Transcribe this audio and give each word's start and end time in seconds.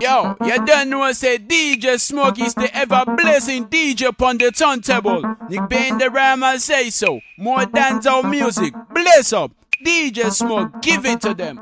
Yo, 0.00 0.36
you 0.44 0.66
don't 0.66 0.90
know 0.90 1.12
say 1.12 1.38
DJ 1.38 2.00
Smoke 2.00 2.40
is 2.40 2.54
the 2.54 2.68
ever 2.74 3.04
blessing 3.16 3.66
DJ 3.66 4.08
upon 4.08 4.38
the 4.38 4.50
turntable. 4.50 5.22
Nick 5.48 5.68
Bain 5.68 5.98
the 5.98 6.10
Rama 6.10 6.58
say 6.58 6.90
so. 6.90 7.20
More 7.38 7.60
dancehall 7.60 8.28
music. 8.28 8.74
Bless 8.92 9.32
up. 9.32 9.52
DJ 9.84 10.32
Smoke, 10.32 10.82
give 10.82 11.06
it 11.06 11.20
to 11.20 11.34
them. 11.34 11.60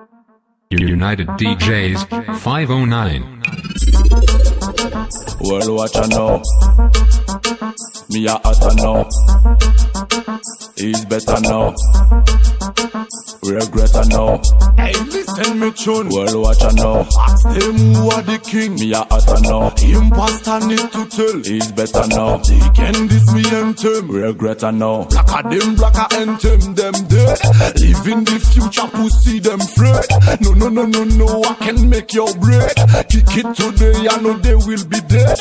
United 0.71 1.27
DJs 1.29 2.39
509. 2.39 4.50
World 5.41 5.71
watcher 5.71 6.07
now. 6.09 6.43
Me 8.11 8.27
a 8.27 8.33
hotter 8.45 8.75
now. 8.77 9.09
He's 10.77 11.05
better 11.05 11.41
now. 11.41 11.75
Regretter 13.43 14.07
now. 14.11 14.41
Hey, 14.77 14.93
listen 14.93 15.59
me 15.59 15.73
tune. 15.73 16.09
World 16.11 16.35
watcher 16.37 16.73
now. 16.75 17.07
Ask 17.19 17.45
them 17.59 17.95
who 17.95 18.11
are 18.11 18.23
the 18.23 18.39
king. 18.39 18.75
Me 18.75 18.93
a 18.93 18.99
hotter 18.99 19.41
now. 19.41 19.73
Imposter 19.83 20.61
need 20.67 20.93
to 20.93 21.07
tell. 21.09 21.43
He's 21.43 21.73
better 21.73 22.07
now. 22.09 22.37
They 22.37 22.61
can 22.75 23.09
this 23.09 23.33
me 23.33 23.43
anthem. 23.51 24.09
Regretter 24.09 24.75
now. 24.75 25.05
Blacker 25.05 25.49
them, 25.49 25.75
blacker 25.75 26.07
anthem 26.17 26.75
them 26.75 26.93
dead. 27.09 27.39
Live 27.81 28.07
in 28.07 28.25
the 28.25 28.39
future, 28.53 28.89
pussy 28.93 29.41
them 29.41 29.61
fret. 29.61 30.07
No, 30.41 30.53
no, 30.53 30.69
no, 30.69 30.85
no, 30.85 31.05
no, 31.05 31.43
I 31.43 31.55
can 31.55 31.89
make 31.89 32.13
your 32.13 32.33
bread. 32.35 32.77
Kick 33.09 33.37
it 33.41 33.55
today, 33.57 34.07
I 34.09 34.21
know 34.21 34.35
they 34.39 34.55
will 34.55 34.85
be 34.87 35.00
dead. 35.09 35.39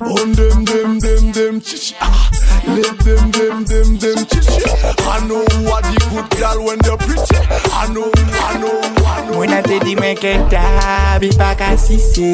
On 0.00 0.32
them, 0.32 0.64
them, 0.64 0.98
them, 0.98 1.32
them, 1.32 1.60
chichi. 1.60 1.94
Ah, 2.00 2.30
let 2.66 2.98
them, 3.00 3.30
them, 3.30 3.64
them, 3.64 3.98
them, 3.98 4.18
chichi. 4.26 4.64
I 5.06 5.26
know 5.26 5.44
what 5.68 5.84
the 5.84 5.98
good 6.10 6.28
girl 6.38 6.64
when 6.66 6.78
they're 6.80 6.96
pretty. 6.96 7.36
I 7.72 7.86
know, 7.92 8.10
I 8.14 8.58
know, 8.58 8.80
I 9.06 9.26
know. 9.26 9.34
Mwen 9.36 9.52
a 9.52 9.62
te 9.62 9.78
di 9.80 9.94
men 9.94 10.16
ken 10.16 10.48
tab, 10.50 11.22
i 11.22 11.30
pa 11.36 11.54
ka 11.54 11.76
sise 11.76 12.30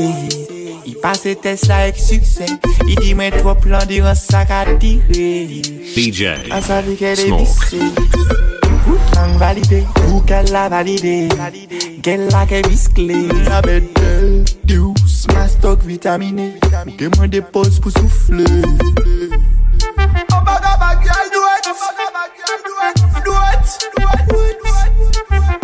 I 0.87 0.95
pase 1.03 1.35
test 1.43 1.69
la 1.69 1.81
ek 1.89 1.97
sukse 1.99 2.47
I 2.87 2.95
di 3.01 3.15
men 3.15 3.35
tro 3.35 3.55
plan 3.55 3.87
di 3.87 4.01
ran 4.01 4.15
sa 4.17 4.45
ka 4.47 4.65
tire 4.79 5.63
DJ 5.95 6.51
An 6.51 6.63
sa 6.63 6.81
di 6.83 6.95
ke 6.97 7.15
de 7.19 7.27
Smoke. 7.27 7.43
bise 7.43 7.83
Ou 8.87 9.39
valide, 9.41 9.83
ou 10.13 10.23
kel 10.27 10.47
la 10.55 10.69
valide 10.71 11.29
Gel 12.07 12.29
la 12.31 12.45
ke 12.47 12.63
biskle 12.69 13.27
A 13.51 13.61
bedel, 13.67 14.45
Sou 15.27 15.35
la 15.35 15.49
stok 15.49 15.83
vitamine 15.83 16.55
Ou 16.87 16.93
keman 16.99 17.29
depos 17.31 17.81
pou 17.83 17.91
soufle 17.91 18.45
Oba 20.37 20.55
gaba 20.63 20.91
gyal 21.03 21.31
duwet 21.35 21.67
Duwet 23.25 23.67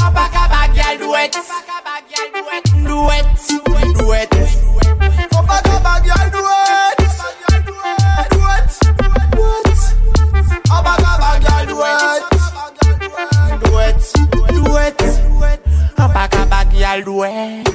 Oba 0.02 0.24
gaba 0.34 0.62
gyal 0.74 0.98
duwet 0.98 1.34
Duwet 2.86 3.26
Duwet 3.98 4.32
Oba 5.38 5.60
gaba 5.66 5.92
gyal 6.06 6.30
duwet 6.34 7.00
Duwet 8.32 8.70
Oba 10.70 10.96
gaba 11.02 11.30
gyal 11.44 11.66
duwet 11.70 12.24
Duwet 13.62 14.00
Duwet 14.54 15.00
Oba 15.98 16.28
gaba 16.28 16.64
gyal 16.72 17.04
duwet 17.04 17.71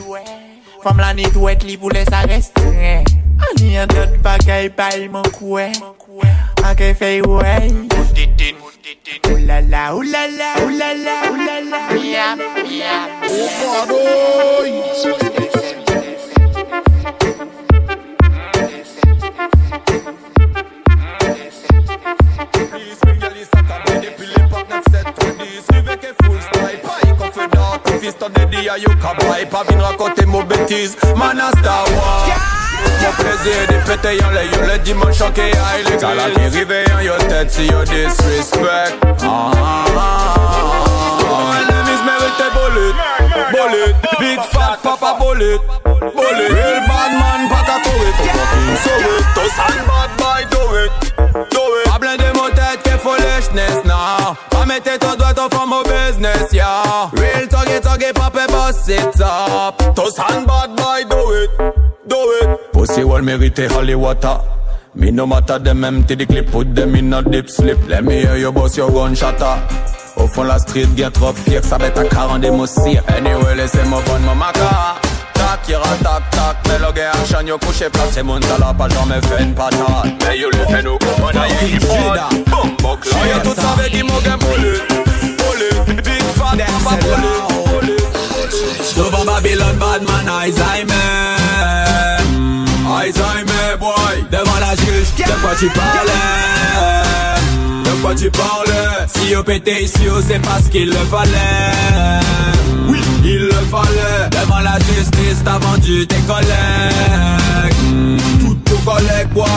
Fom 0.88 1.02
la 1.04 1.10
net 1.12 1.36
wet 1.36 1.66
li 1.68 1.74
pou 1.76 1.92
lè 1.92 2.06
sa 2.08 2.22
restren 2.30 3.04
Ani 3.44 3.74
an 3.82 3.90
dot 3.92 4.14
bagay 4.24 4.70
bay 4.78 5.10
man 5.12 5.26
kwe 5.36 5.66
Anke 6.64 6.94
fey 6.96 7.20
wey 7.28 7.68
Oulala, 9.28 9.82
oulala, 9.98 10.54
oulala, 10.64 11.16
oulala 11.28 11.82
Miam, 11.92 12.40
miam 12.64 13.10
Opadoy 13.28 14.72
Please 22.72 23.00
bring 23.04 23.20
your 23.20 23.87
fait 28.00 28.08
dark. 28.08 28.08
Fils 28.08 28.18
ton 28.18 28.30
dédi 28.30 28.70
à 28.70 28.78
you 28.78 28.90
cabay, 29.02 29.46
pas 29.46 29.64
vin 29.64 29.82
raconter 29.82 30.26
mon 30.26 30.44
bêtise. 30.44 30.98
Man 31.16 31.40
a 31.40 31.50
Star 31.60 31.86
Wars. 31.96 32.28
Mon 33.02 33.12
plaisir 33.14 33.68
de 33.70 33.78
péter 33.88 34.16
yon 34.18 34.30
le 34.32 34.44
yon 34.56 34.74
le 34.74 34.78
dimanche 34.80 35.22
en 35.22 35.32
qu'il 35.32 35.46
y 35.46 35.52
a 35.52 35.90
les 35.90 35.98
gars 35.98 36.14
là 36.14 36.30
qui 36.34 36.58
rive 36.58 36.84
yon 36.90 37.02
yo 37.02 37.14
si 37.48 37.66
yo 37.68 37.84
disrespect. 37.84 38.94
Ah, 39.24 39.26
ah, 39.26 39.86
ah, 39.98 40.00
ah. 40.00 41.58
Enemies 41.60 42.04
mérite 42.06 42.48
bullet, 42.54 42.94
bullet. 43.52 43.96
Big 44.20 44.40
fat 44.52 44.78
papa 44.84 45.18
bullet, 45.20 45.60
bullet. 46.16 46.50
Real 46.54 46.80
bad 46.88 47.12
man 47.14 47.50
pas 47.50 47.64
qu'à 47.66 47.80
courir 47.82 48.14
pour 48.18 48.28
fucking 48.28 48.78
Pussy 63.38 63.68
wall 63.68 63.68
mérite 63.68 63.72
holy 63.72 63.96
water. 63.96 64.40
Me 64.96 65.12
no 65.12 65.28
matter 65.28 65.60
them 65.60 65.84
empty 65.84 66.16
the 66.16 66.26
clip, 66.26 66.48
put 66.48 66.74
them 66.74 66.96
in 66.96 67.14
a 67.14 67.22
deep 67.22 67.50
slip. 67.50 67.78
Let 67.88 68.04
me 68.04 68.22
hear 68.22 68.38
you 68.38 68.52
bust 68.52 68.78
your 68.78 68.92
gun 68.92 69.16
shatter. 69.16 69.62
Au 70.18 70.28
fond 70.28 70.44
la 70.44 70.58
street, 70.58 70.88
bien 70.96 71.12
trop 71.12 71.34
fier, 71.34 71.64
ça 71.64 71.78
va 71.78 71.88
être 71.88 72.00
à 72.00 72.06
40 72.06 72.42
des 72.42 72.50
moussis. 72.50 72.98
Anyway, 73.08 73.56
laissez-moi 73.56 74.02
prendre 74.02 74.26
mon 74.26 74.36
maca. 74.36 74.96
Tac, 75.34 75.70
ira 75.70 75.84
tac, 76.02 76.30
tac, 76.32 76.58
mais 76.68 76.80
le 76.80 76.92
gars 76.94 77.12
action, 77.12 77.46
yo 77.46 77.60
couché 77.60 77.90
plat, 77.90 78.06
c'est 78.10 78.24
mon 78.24 78.40
talent, 78.40 78.74
pas 78.74 78.90
jamais 78.90 79.22
fait 79.28 79.44
une 79.44 79.54
patate. 79.54 79.78
Mais 80.26 80.40
yo 80.40 80.50
le 80.50 80.66
fait 80.66 80.82
nous 80.82 80.98
comme 80.98 81.24
on 81.24 81.28
a 81.28 81.48
eu 81.48 81.80
Boom, 81.80 82.76
boc, 82.82 83.06
là, 83.06 83.36
yo 83.36 83.44
tout 83.44 83.62
savait 83.62 83.92
qu'il 83.92 84.06
m'a 84.06 84.20
gain 84.26 84.38
bullet. 84.38 84.80
Bullet, 85.38 86.02
big 86.02 86.24
fat, 86.34 86.58
papa 86.58 86.98
bullet. 87.02 87.82
Bullet. 87.82 87.98
Devant 88.96 89.26
Babylone, 89.26 89.78
Badman, 89.78 90.28
Alzheimer. 90.28 90.94
Alzheimer, 90.94 91.97
boy. 93.14 94.26
Devant 94.32 94.60
la 94.60 94.76
juge, 94.76 95.14
de 95.18 95.42
quoi 95.42 95.56
tu 95.60 95.68
parlais? 95.70 96.12
De 97.84 98.02
quoi 98.02 98.16
tu 98.16 98.30
parles? 98.30 99.08
Si 99.08 99.36
au 99.36 99.44
pété 99.44 99.84
ici, 99.84 100.00
c'est 100.28 100.42
parce 100.42 100.68
qu'il 100.70 100.90
le 100.90 100.96
fallait. 100.96 102.22
Oui, 102.88 103.00
il 103.24 103.46
le 103.46 103.54
fallait. 103.72 104.30
Devant 104.32 104.60
la 104.60 104.78
justice, 104.80 105.42
t'as 105.44 105.60
vendu 105.60 106.08
tes 106.08 106.22
collègues. 106.28 107.76
Tous 108.40 108.56
tes 108.56 108.78
collègues, 108.86 109.30
boy. 109.34 109.48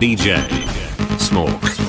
DJ 0.00 0.34
Smoke. 1.18 1.87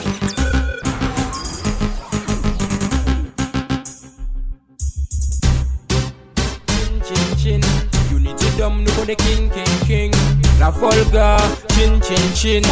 the 9.09 9.15
king 9.15 9.48
a 10.69 10.72
folga. 10.72 11.38
Chin 11.75 12.00
chin 12.02 12.34
chin. 12.35 12.63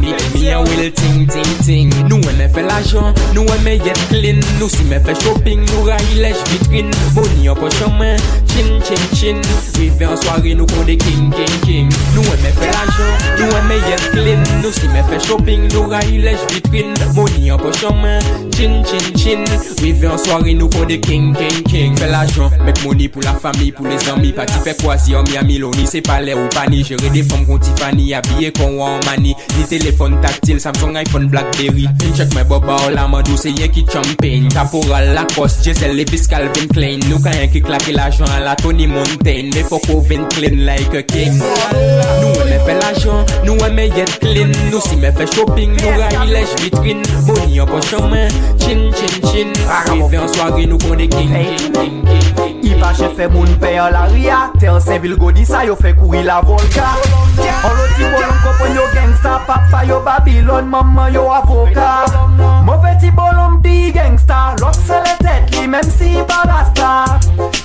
Mi, 0.00 0.12
mi 0.34 0.48
an 0.48 0.64
wil 0.64 0.90
ting 0.92 1.26
ting 1.28 1.52
ting. 1.66 1.90
Nou 2.08 2.18
eme 2.30 2.48
fe 2.54 2.62
lajan, 2.64 3.12
nou 3.34 3.44
eme 3.56 3.74
yet 3.84 3.98
clean 4.08 4.40
Nou 4.58 4.68
si 4.72 4.84
me 4.88 4.98
fe 5.04 5.12
shopping, 5.20 5.60
nou 5.70 5.84
rayi 5.88 6.22
lej 6.22 6.38
vitrin. 6.50 6.90
Boni 7.14 7.50
an 7.52 7.58
pochaman, 7.60 8.16
chin 8.52 8.80
chin 8.86 9.04
chin. 9.12 9.42
Rive 9.76 10.08
an 10.08 10.16
soare 10.22 10.54
nou 10.56 10.66
konde 10.72 10.96
king 11.04 11.28
king 11.36 11.56
king. 11.66 11.92
Nou 12.14 12.24
eme 12.32 12.52
fe 12.56 12.70
lajan, 12.72 13.12
nou 13.40 13.58
eme 13.60 13.78
yet 13.90 14.06
clean 14.14 14.42
Nou 14.62 14.72
si 14.72 14.88
me 14.94 15.04
fe 15.10 15.20
shopping, 15.26 15.68
nou 15.74 15.90
rayi 15.92 16.22
lej 16.24 16.40
vitrin. 16.54 16.96
Boni 17.16 17.52
an 17.52 17.60
pochaman, 17.60 18.24
chin 18.56 18.80
chin 18.88 19.12
chin. 19.20 19.44
Rive 19.82 20.08
an 20.14 20.22
soare 20.24 20.56
nou 20.56 20.72
konde 20.78 20.96
king 21.04 21.34
king 21.36 21.60
king. 21.68 22.00
Fe 22.00 22.08
lajan, 22.14 22.48
mek 22.64 22.80
money 22.86 23.12
pou 23.12 23.24
la 23.26 23.36
fami, 23.36 23.68
pou 23.76 23.84
les 23.90 24.08
ami 24.14 24.32
Pati 24.36 24.64
fe 24.64 24.72
kwazi 24.80 25.16
an 25.16 25.28
Miami, 25.28 25.60
loni 25.60 25.84
se 25.88 26.00
pale 26.04 26.32
ou 26.38 26.48
pani 26.56 26.82
Jere 26.86 27.12
defan. 27.12 27.35
Som 27.36 27.44
kon 27.44 27.58
Tiffany, 27.60 28.14
abye 28.16 28.50
kon 28.56 28.78
wan 28.78 29.00
mani 29.04 29.34
Ni 29.56 29.64
telefon 29.68 30.16
taktil, 30.22 30.60
Samsung, 30.60 30.96
iPhone, 30.96 31.28
Blackberry. 31.28 31.84
Fin 32.00 32.14
chek 32.16 32.32
mwen 32.32 32.46
boba 32.48 32.78
ou 32.86 32.94
la 32.94 33.04
mandou 33.10 33.36
se 33.36 33.52
yen 33.52 33.68
ki 33.74 33.84
champagne. 33.92 34.48
Kaporal 34.54 35.12
la 35.16 35.26
kos, 35.34 35.58
jesel 35.66 35.96
levis 35.98 36.24
Calvin 36.30 36.70
Klein. 36.72 37.04
Nou 37.10 37.20
ka 37.24 37.34
yen 37.36 37.50
ki 37.52 37.60
klake 37.66 37.92
l'ajan 37.96 38.30
la 38.44 38.56
Tony 38.62 38.88
Montaigne. 38.88 39.52
Me 39.52 39.64
foko 39.68 40.00
vin 40.08 40.24
clean 40.32 40.64
like 40.64 40.96
a 40.96 41.02
king. 41.04 41.36
Nou 42.22 42.32
eme 42.46 42.60
fe 42.64 42.78
l'ajan, 42.80 43.24
nou 43.44 43.68
eme 43.68 43.88
yet 43.90 44.16
clean. 44.22 44.54
Nou 44.70 44.80
si 44.86 44.96
me 45.00 45.12
fè 45.16 45.28
shopping, 45.34 45.76
nou 45.76 45.96
rayi 46.00 46.32
lej 46.32 46.56
vitrine 46.62 47.04
Mouni 47.26 47.60
an 47.60 47.68
pochon 47.68 48.06
chaman, 48.06 48.40
chin 48.62 48.88
chin 48.96 49.28
chin. 49.28 49.52
Rive 49.90 50.22
an 50.22 50.32
soare 50.32 50.64
nou 50.70 50.80
kon 50.86 50.96
de 50.96 51.10
king 51.12 51.36
king 51.36 52.00
king 52.06 52.32
king. 52.40 52.65
ki 52.76 52.82
pache 52.82 53.08
fe 53.16 53.26
moun 53.28 53.58
pe 53.58 53.74
la 53.76 54.06
ria 54.06 54.50
godi 55.18 55.44
sa 55.44 55.60
fe 55.80 55.94
kouri 55.94 56.22
la 56.22 56.40
volga 56.40 56.88
An 57.64 57.72
bolon 58.12 58.36
kopon 58.42 58.74
gangsta 58.94 59.40
Papa 59.46 59.84
Babylon, 60.04 60.74
avoka 61.32 62.04
ti 63.00 63.10
bolon 63.10 63.60
di 63.62 63.92
gangsta 63.92 64.54
Lok 64.60 64.74
se 64.74 65.00
le 65.04 65.16
tet 65.18 65.50
li 65.54 65.68
si 65.90 66.18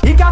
I 0.10 0.16
ka 0.16 0.32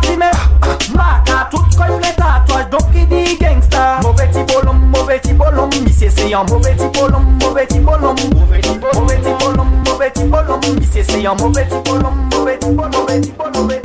maka 0.95 1.47
Tout 1.51 1.75
koy 1.77 1.99
ple 1.99 2.13
tatwaj 2.15 2.69
donk 2.69 2.91
ki 2.93 3.05
di 3.07 3.37
gangsta 3.37 3.99
Move 4.03 4.29
ti 4.31 4.43
bolon, 4.43 4.77
move 4.91 5.19
ti 5.21 5.33
bolon 5.33 5.69
Misye 5.83 6.09
se 6.09 6.29
yon 6.29 6.45
move 6.49 6.75
ti 6.77 6.87
bolon, 6.93 7.23
move 7.41 7.65
ti 7.67 7.79
bolon 7.79 8.15
Move 8.33 8.61
ti 8.61 8.77
bolon, 8.79 9.67
move 9.85 10.11
ti 10.13 10.23
bolon 10.23 10.59
Misye 10.79 11.03
se 11.03 11.21
yon 11.21 11.37
move 11.39 11.67
ti 11.67 11.77
bolon, 11.85 12.29
move 12.31 12.57
ti 12.59 12.69
bolon 12.71 13.78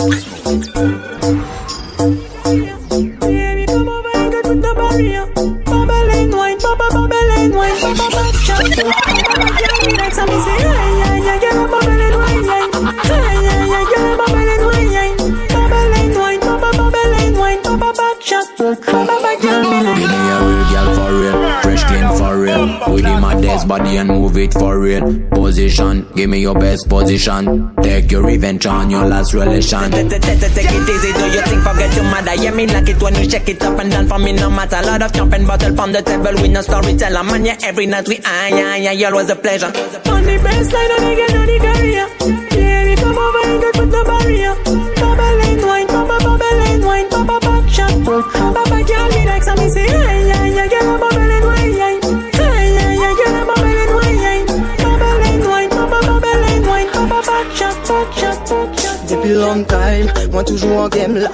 Baby, 3.20 3.66
come 3.66 3.90
over 3.90 4.14
and 4.14 4.32
get 4.32 4.46
with 4.46 4.62
the 4.62 4.74
barrier. 4.78 5.26
Bubble 5.66 5.92
and 5.92 6.32
wine, 6.32 6.58
bubble, 6.60 6.90
bubble 6.94 7.32
and 7.38 7.56
wine, 7.56 7.82
bubble, 7.82 7.98
bubble, 7.98 8.32
chop. 8.46 8.62
Yeah, 8.70 9.98
like 9.98 10.14
some 10.14 10.30
say, 10.30 10.58
yeah, 10.60 10.78
yeah, 11.00 11.18
yeah, 11.18 11.42
yeah, 11.42 11.66
bubble 11.66 11.90
and 11.90 12.16
wine, 12.16 12.46
yeah. 12.46 12.68
Yeah, 13.10 13.34
yeah, 13.42 13.66
yeah, 13.66 13.84
yeah, 13.90 14.18
bubble 14.18 14.38
and 14.38 14.64
wine, 14.66 14.92
yeah. 14.92 15.18
Bubble 15.50 15.94
and 15.98 16.14
wine, 16.16 16.40
bubble, 16.40 16.74
bubble 16.78 17.14
and 17.26 17.38
wine, 17.38 17.62
bubble, 17.64 17.80
bubble, 17.80 18.22
chop. 18.22 18.46
Bubble, 18.58 18.76
bubble, 18.86 19.34
Give 19.42 19.50
me 19.50 20.20
a 20.30 20.38
real 20.46 20.64
girl 20.70 20.88
for 20.94 21.10
real, 21.18 21.38
fresh 21.62 21.84
clean 21.86 22.08
for 22.18 22.38
real. 22.38 22.94
With 22.94 23.06
him 23.06 23.24
a 23.24 23.42
desk 23.42 23.68
body 23.68 23.98
and 23.98 24.10
move 24.10 24.38
it 24.38 24.54
for 24.54 24.80
real. 24.80 25.02
Position, 25.32 26.06
give 26.16 26.30
me 26.30 26.40
your 26.40 26.54
best 26.54 26.88
position. 26.88 27.74
Take 27.90 28.12
your 28.12 28.24
revenge 28.24 28.68
on 28.68 28.92
your 28.92 29.04
last 29.04 29.34
relation. 29.34 29.90
Take 29.90 30.12
it 30.14 30.90
easy, 30.94 31.12
do 31.12 31.26
you 31.26 31.42
think 31.42 31.64
forget 31.64 31.96
your 31.96 32.04
mother? 32.06 32.36
Yeah, 32.36 32.52
me 32.52 32.68
like 32.68 32.88
it 32.88 33.02
when 33.02 33.16
you 33.16 33.28
shake 33.28 33.50
it 33.50 33.64
up 33.64 33.80
and 33.80 33.90
down 33.92 34.08
for 34.08 34.20
me, 34.20 34.32
no 34.32 34.48
matter. 34.48 34.80
Lot 34.86 35.02
of 35.02 35.12
jumping 35.12 35.48
bottle 35.48 35.82
on 35.82 35.92
the 35.92 36.04
table, 36.04 36.34
we 36.40 36.50
no 36.50 36.62
storyteller. 36.62 37.24
Man, 37.24 37.46
yeah, 37.46 37.58
every 37.64 37.88
night 37.88 38.08
we 38.08 38.20
ah, 38.24 38.48
yeah, 38.50 38.76
yeah, 38.76 38.92
yeah, 38.92 39.10
always 39.10 39.32
a 39.32 39.36
pleasure. 39.36 39.66
On 39.66 40.22
the 40.24 40.38
baseline 40.38 40.92
and 40.98 41.06
again 41.14 41.36
on 41.36 41.48
the 41.50 41.58
career. 41.66 42.08
Baby, 42.52 43.02
come 43.02 43.18
over 43.18 43.42
and 43.50 43.62
get 43.62 43.78
with 43.80 43.92
the 43.92 44.04
barrier. 44.06 44.54
Bubble 45.02 45.42
and 45.50 45.62
wine, 45.66 45.88
bubble, 45.88 46.20
bubble 46.20 46.62
and 46.70 46.86
wine, 46.86 47.10
bubble, 47.10 47.40
bubble, 47.40 47.70
chop. 47.70 48.06
Bubble, 48.06 48.84
girl, 48.86 49.10
me 49.10 49.26
like 49.26 49.42
some 49.44 49.58
say, 49.68 49.88
yeah, 49.88 50.19
long 59.40 59.64
time, 59.64 60.12
moi 60.32 60.44
toujours 60.44 60.78
en 60.82 60.88
game 60.90 61.16
là. 61.18 61.30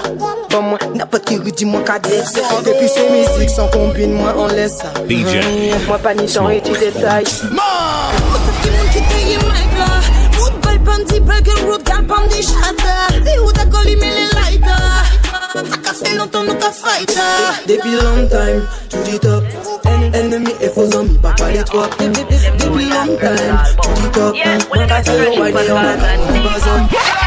Bon, 0.49 0.61
moi, 0.61 0.77
n'importe 0.93 1.25
qui 1.25 1.39
dit 1.39 1.65
moi 1.65 1.81
qu'à 1.81 1.99
décès. 1.99 2.41
Depuis 2.65 2.87
ces 2.87 3.09
musiques 3.09 3.49
sans 3.49 3.67
combine, 3.67 4.13
moi 4.13 4.33
on 4.37 4.47
laisse 4.47 4.77
ça. 4.77 4.93
DJ. 5.09 5.41
Moi 5.87 5.97
pas 5.97 6.13
ni 6.13 6.27
genre 6.27 6.51
et 6.51 6.61
tu 6.61 6.71
détailles. 6.71 7.23
Tout 7.25 7.43
le 7.43 7.49
monde 7.49 8.89
qui 8.91 8.99
taille 9.01 9.37
mic 9.37 9.77
là 9.77 9.85
Football 10.33 10.77
bandi, 10.79 11.19
burger 11.19 11.65
road, 11.67 11.81
gal 11.83 12.01
bandi 12.03 12.41
shatter 12.41 13.23
C'est 13.25 13.39
où 13.39 13.51
t'as 13.51 13.65
collé 13.65 13.95
mais 13.99 14.09
les 14.11 14.27
lighters 14.59 15.05
Ça 15.83 15.93
fait 15.93 16.15
longtemps 16.17 16.43
nous 16.43 16.55
qu'a 16.55 16.71
fighter 16.71 17.13
Depuis 17.67 17.91
long 17.91 18.27
time, 18.27 18.65
tu 18.89 18.97
dis 19.11 19.19
top. 19.19 19.43
En- 19.85 20.13
Ennemi 20.13 20.51
et 20.61 20.69
faux 20.69 20.89
amis, 20.97 21.17
papa 21.21 21.49
les 21.51 21.63
trois. 21.63 21.87
Depuis 21.99 22.85
long 22.85 23.17
time, 23.19 23.59
tu 23.81 23.89
dis 24.01 24.09
top. 24.13 24.35
Moi 24.73 24.85
pas 24.87 25.03
faire 25.03 25.15
le 25.15 25.41
white 25.41 25.55
et 25.67 25.71
on 25.71 25.77
a 25.77 25.81
on 26.29 26.33
buzz 26.41 27.24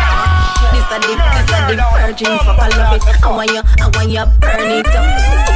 This 0.88 0.96
a 0.96 1.00
deep, 1.00 1.18
this 1.18 1.52
a 1.52 1.68
deep 1.68 1.84
virgin 1.92 2.38
Fuck 2.38 2.58
I 2.58 2.68
love 2.72 2.96
it. 2.96 3.22
I 3.22 3.28
want 3.28 3.50
you, 3.50 3.60
I 3.60 3.90
want 3.92 4.08
you 4.08 4.24
burn 4.40 4.72
it 4.72 4.86
up. 4.88 5.04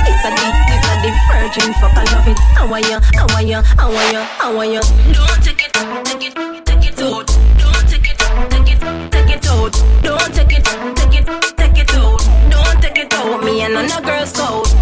This 0.04 0.24
a 0.24 0.30
deep, 0.36 0.56
this 0.68 0.84
a 0.84 0.94
deep 1.00 1.16
virgin 1.24 1.72
Fuck 1.80 1.96
I 1.96 2.04
love 2.12 2.28
it. 2.28 2.38
I 2.58 2.66
want 2.68 2.84
you, 2.84 3.00
I 3.16 3.24
want 3.32 3.46
you, 3.48 3.56
I 3.56 3.88
want 3.88 4.12
you, 4.12 4.20
I 4.20 4.52
want 4.52 4.72
you 4.72 4.80
Don't 5.14 5.42
take 5.42 5.64
it, 5.64 5.72
take 6.04 6.28
it, 6.28 6.66
take 6.66 6.84
it 6.84 7.00
out. 7.00 7.26
Don't 7.56 7.88
take 7.88 8.12
it, 8.12 8.18
take 8.50 8.72
it, 8.72 9.10
take 9.10 9.32
it 9.32 9.46
out. 9.48 9.72
Don't 10.02 10.34
take 10.34 10.52
it, 10.52 10.64
take 10.96 11.16
it, 11.16 11.56
take 11.56 11.78
it 11.80 11.94
out. 11.94 12.20
Don't 12.50 12.82
take 12.82 12.98
it 12.98 13.14
out. 13.14 13.42
Me 13.42 13.62
and 13.62 13.72
no 13.72 14.00
girls 14.02 14.38
out 14.38 14.81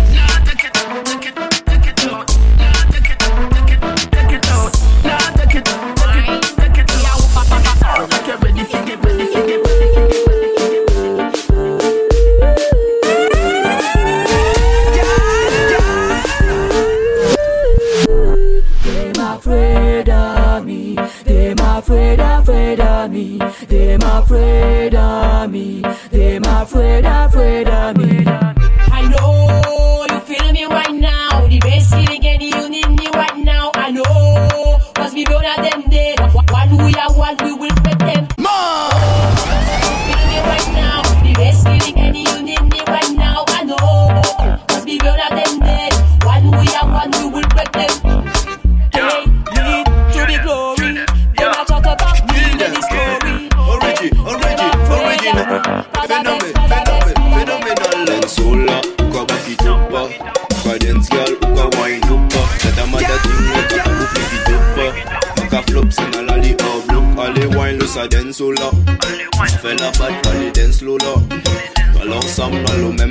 of 23.11 23.15
me. 23.15 23.39
Them 23.67 24.01
afraid 24.03 24.95
of 24.95 25.51
me. 25.51 25.83
Them 26.11 26.45
afraid, 26.45 27.05
afraid 27.05 27.69
of 27.69 27.97
me. 27.97 28.25
I 28.27 29.03
know 29.09 30.07
you 30.11 30.21
feel 30.21 30.53
me 30.53 30.65
right 30.65 30.95
now. 30.95 31.47
The 31.47 31.59
best 31.59 31.91
feeling 31.91 32.27
and 32.27 32.43
you 32.43 32.69
need 32.69 32.89
me 32.89 33.09
right 33.15 33.37
now. 33.39 33.71
I 33.75 33.91
know, 33.91 34.79
cause 34.95 35.15
we 35.15 35.25
both 35.25 35.45
of 35.45 35.71
them 35.71 35.91
dead. 35.91 36.21
One 36.33 36.77
we 36.85 36.95
are 36.95 37.13
one, 37.17 37.37
we 37.45 37.53
will 37.53 37.80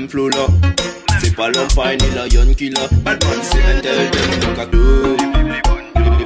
flow 0.09 0.29
là. 0.29 0.47
C'est 1.21 1.35
pas 1.35 1.50
l'empire 1.50 1.97
ni 2.01 2.15
la 2.15 2.27
yon 2.27 2.53
qui 2.53 2.69
là. 2.69 2.81
Bad 3.03 3.23
man, 3.23 3.39
c'est 3.41 3.59
un 3.59 3.79
tel 3.79 4.09
dem, 4.11 4.39
donc 4.39 4.59
à 4.59 4.65
deux. 4.65 5.15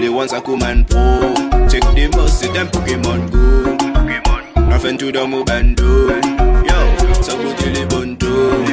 The 0.03 0.11
ones 0.11 0.31
that 0.31 0.43
come 0.43 0.61
and 0.63 0.85
pro 0.85 1.33
Check 1.69 1.81
the 1.95 2.09
bus, 2.11 2.37
see 2.41 2.51
them 2.51 2.67
Pokemon 2.67 3.31
go. 3.31 4.61
Nothing 4.67 4.97
to 4.97 5.13
the 5.13 5.73
do. 5.77 6.09
Yo, 6.67 6.77
go 7.37 7.53
to 7.55 7.69
the 7.71 7.87
bunto 7.89 8.63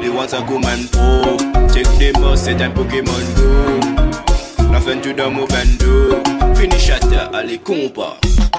The 0.00 0.08
ones 0.10 0.30
that 0.30 0.46
come 0.46 0.64
and 0.64 0.90
pro 0.90 1.36
Check 1.68 1.84
the 1.98 2.12
bus, 2.14 2.46
see 2.46 2.54
them 2.54 2.72
Pokemon 2.72 3.36
go. 3.36 4.70
Nothing 4.70 5.02
to 5.02 5.12
the 5.12 5.76
do. 5.78 6.54
Finish 6.54 6.88
at 6.88 7.02
the 7.02 7.28
alley 7.36 7.58
compa 7.58 8.51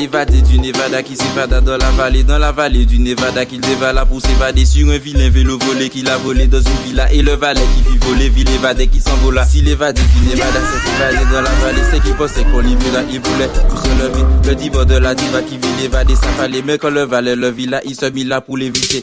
C'est 0.00 0.06
l'évadé 0.06 0.40
du 0.40 0.58
Nevada 0.58 1.02
qui 1.02 1.14
s'évada 1.14 1.60
dans 1.60 1.76
la 1.76 1.90
vallée, 1.90 2.24
dans 2.24 2.38
la 2.38 2.52
vallée 2.52 2.86
du 2.86 2.98
Nevada 2.98 3.44
qu'il 3.44 3.60
dévala 3.60 4.06
pour 4.06 4.22
s'évader 4.22 4.64
sur 4.64 4.88
un 4.88 4.96
vilain 4.96 5.28
vélo 5.28 5.58
volé 5.58 5.90
qu'il 5.90 6.08
a 6.08 6.16
volé 6.16 6.46
dans 6.46 6.58
une 6.58 6.86
villa 6.86 7.12
et 7.12 7.20
le 7.20 7.32
valet 7.32 7.60
qui 7.76 7.82
fit 7.82 7.98
voler, 7.98 8.30
ville 8.30 8.48
évadé 8.48 8.86
qui 8.86 8.98
s'envola. 8.98 9.44
Si 9.44 9.60
l'évadé 9.60 10.00
du 10.00 10.30
Nevada 10.30 10.58
s'est 10.58 10.90
évadé 10.96 11.30
dans 11.30 11.42
la 11.42 11.50
vallée, 11.50 11.82
c'est 11.92 12.02
qu'il 12.02 12.14
pensait 12.14 12.44
qu'on 12.44 12.60
l'y 12.60 12.72
là, 12.94 13.02
il 13.12 13.20
voulait 13.20 13.48
tout 13.48 13.76
se 13.76 13.88
lever. 14.02 14.24
Le 14.46 14.54
diva 14.54 14.86
de 14.86 14.96
la 14.96 15.14
diva 15.14 15.42
qui 15.42 15.58
vit 15.58 15.82
l'évadé, 15.82 16.14
ça 16.14 16.28
fallait, 16.38 16.62
mais 16.64 16.78
quand 16.78 16.88
le 16.88 17.02
valet 17.02 17.36
le 17.36 17.50
villa, 17.50 17.82
il 17.84 17.94
se 17.94 18.06
mit 18.06 18.24
là 18.24 18.40
pour 18.40 18.56
l'éviter. 18.56 19.02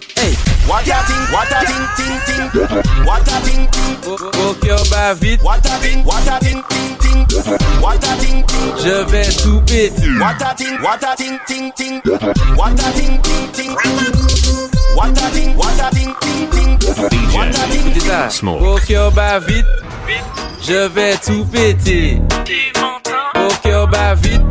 What 0.68 0.88
a 0.88 1.00
thing, 1.08 1.24
what 1.32 1.52
a 1.52 1.60
thing, 1.66 1.86
ting 1.98 2.18
ting. 2.28 2.46
What 3.06 3.28
a 3.28 3.40
thing, 3.42 3.68
ting. 3.72 3.98
Oh, 4.06 4.32
oh, 4.36 4.56
cœur 4.62 4.84
bat 4.92 5.16
vite. 5.18 5.42
What 5.42 5.66
a 5.66 5.80
thing, 5.80 6.04
what 6.04 6.28
a 6.28 6.40
thing, 6.40 6.62
ting 6.70 6.98
ting. 7.00 7.26
What 7.82 8.04
a 8.04 8.16
thing, 8.18 8.44
ting. 8.46 8.74
Je 8.84 9.04
vais 9.10 9.30
tout 9.42 9.62
péter. 9.66 10.20
What 10.20 10.42
a 10.42 10.56
thing, 10.56 10.78
what 10.82 11.04
a 11.04 11.16
thing, 11.16 11.40
ting 11.48 11.72
ting. 11.74 12.02
What 12.56 12.80
a 12.80 12.92
thing, 12.92 13.22
ting 13.22 13.52
ting. 13.54 13.76
What 14.96 15.18
a 15.18 15.30
thing, 15.32 15.56
what 15.56 15.80
a 15.80 15.90
thing, 15.96 16.14
ting 16.22 16.50
ting. 16.50 16.80
What 17.34 17.48
a 17.48 17.68
thing, 17.72 17.88
Écoutez 17.92 18.08
ça. 18.08 18.30
Smoke. 18.30 18.62
Au 18.62 18.78
cœur 18.86 19.12
bat 19.12 19.40
vite. 19.40 19.66
Je 20.62 20.88
vais 20.88 21.16
tout 21.18 21.46
péter. 21.46 22.20
Au 23.36 23.54
cœur 23.64 23.88
bat 23.88 24.16
vite. 24.16 24.42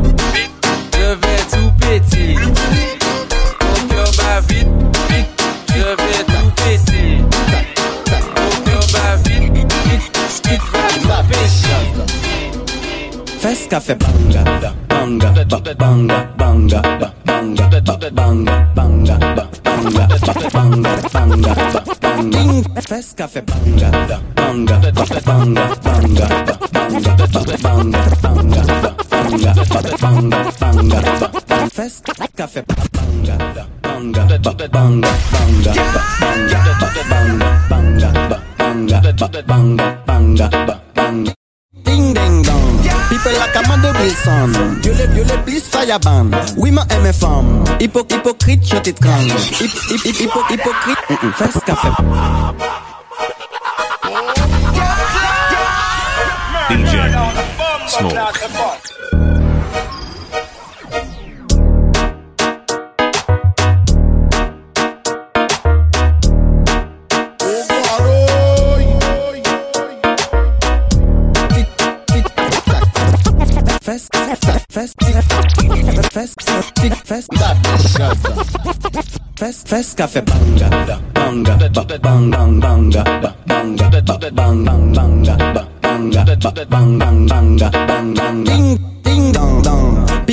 Fes 13.67 13.73
café 13.75 13.95
banga, 13.95 14.43
banga, 14.87 15.29
ba- 15.49 15.75
banga, 15.77 16.27
banga, 16.37 16.81
ba- 16.99 17.11
banga, 17.25 17.67
ba- 17.67 18.11
banga, 18.15 18.65
banga, 18.73 19.17
ba- 19.35 19.49
banga, 19.61 20.07
ba- 20.07 20.49
banga, 20.53 20.91
banga, 21.11 21.53
ba- 21.73 21.83
banga. 22.01 22.81
Fes 22.87 23.13
café 23.17 23.41
banga, 23.41 23.89
banga, 24.35 24.79
ba- 24.79 25.03
banga, 25.25 25.67
banga, 25.83 26.27
ba- 26.37 26.67
banga, 26.71 27.11
ba- 27.17 27.57
banga, 27.61 28.01
banga, 28.23 28.61
ba- 28.71 28.95
banga, 29.11 29.51
ba- 29.53 29.97
banga, 29.99 30.39
banga, 30.61 30.99
ba- 31.19 31.31
banga. 31.49 31.69
Fes 31.75 32.01
café 32.37 32.61
banga, 32.63 33.35
banga, 33.35 33.35
ba- 33.53 33.67
banga, 33.83 34.23
banga, 34.39 34.53
ba- 34.57 34.67
banga, 35.33 35.73
ba- 35.93 36.05
banga, 36.31 37.29
banga, 37.69 38.09
ba- 38.29 38.41
banga, 38.57 39.01
ba- 39.19 39.43
banga, 39.45 39.87
banga, 40.07 40.47
dong 43.27 43.33
People 43.33 43.39
like 43.39 43.55
Amanda 43.55 43.91
Wilson 43.99 44.79
Dieu 44.81 44.93
le, 44.93 45.07
Dieu 45.07 45.23
le 45.23 45.43
plus 45.43 45.61
fireban 45.61 46.29
Oui 46.57 46.71
ma 46.71 46.85
MFM 46.85 47.63
Hypo, 47.79 48.05
hypocrite 48.09 48.67
je 48.67 48.77
t'étrangle 48.77 49.31
Hip, 49.59 49.71
hip, 49.89 50.05
hip, 50.05 50.19
hypo, 50.19 50.39
hypocrite. 50.49 50.97
Mm 51.09 51.15
-mm. 51.15 51.33
Fais 51.33 51.51
ce 51.51 51.59
qu'a 51.59 51.75
fait 51.75 51.89
DJ 56.69 56.97
Smoke. 57.87 59.46
Fes, 79.37 79.63
fes 79.65 79.93
café 79.95 80.21
banga, 80.21 80.69
banga, 81.13 81.55
ba- 81.73 81.85
bang, 82.01 82.29
bang, 82.31 82.59
banga, 82.59 83.03
ba- 83.21 83.35
banga, 83.45 83.89
ba- 83.89 84.31
bang, 84.33 84.63
bang, 84.65 84.93
banga, 84.93 85.35
ba- 85.53 85.67
banga, 85.81 86.23
ba- 86.25 86.65
bang, 86.69 86.97
bang, 86.97 87.27
banga, 87.27 87.69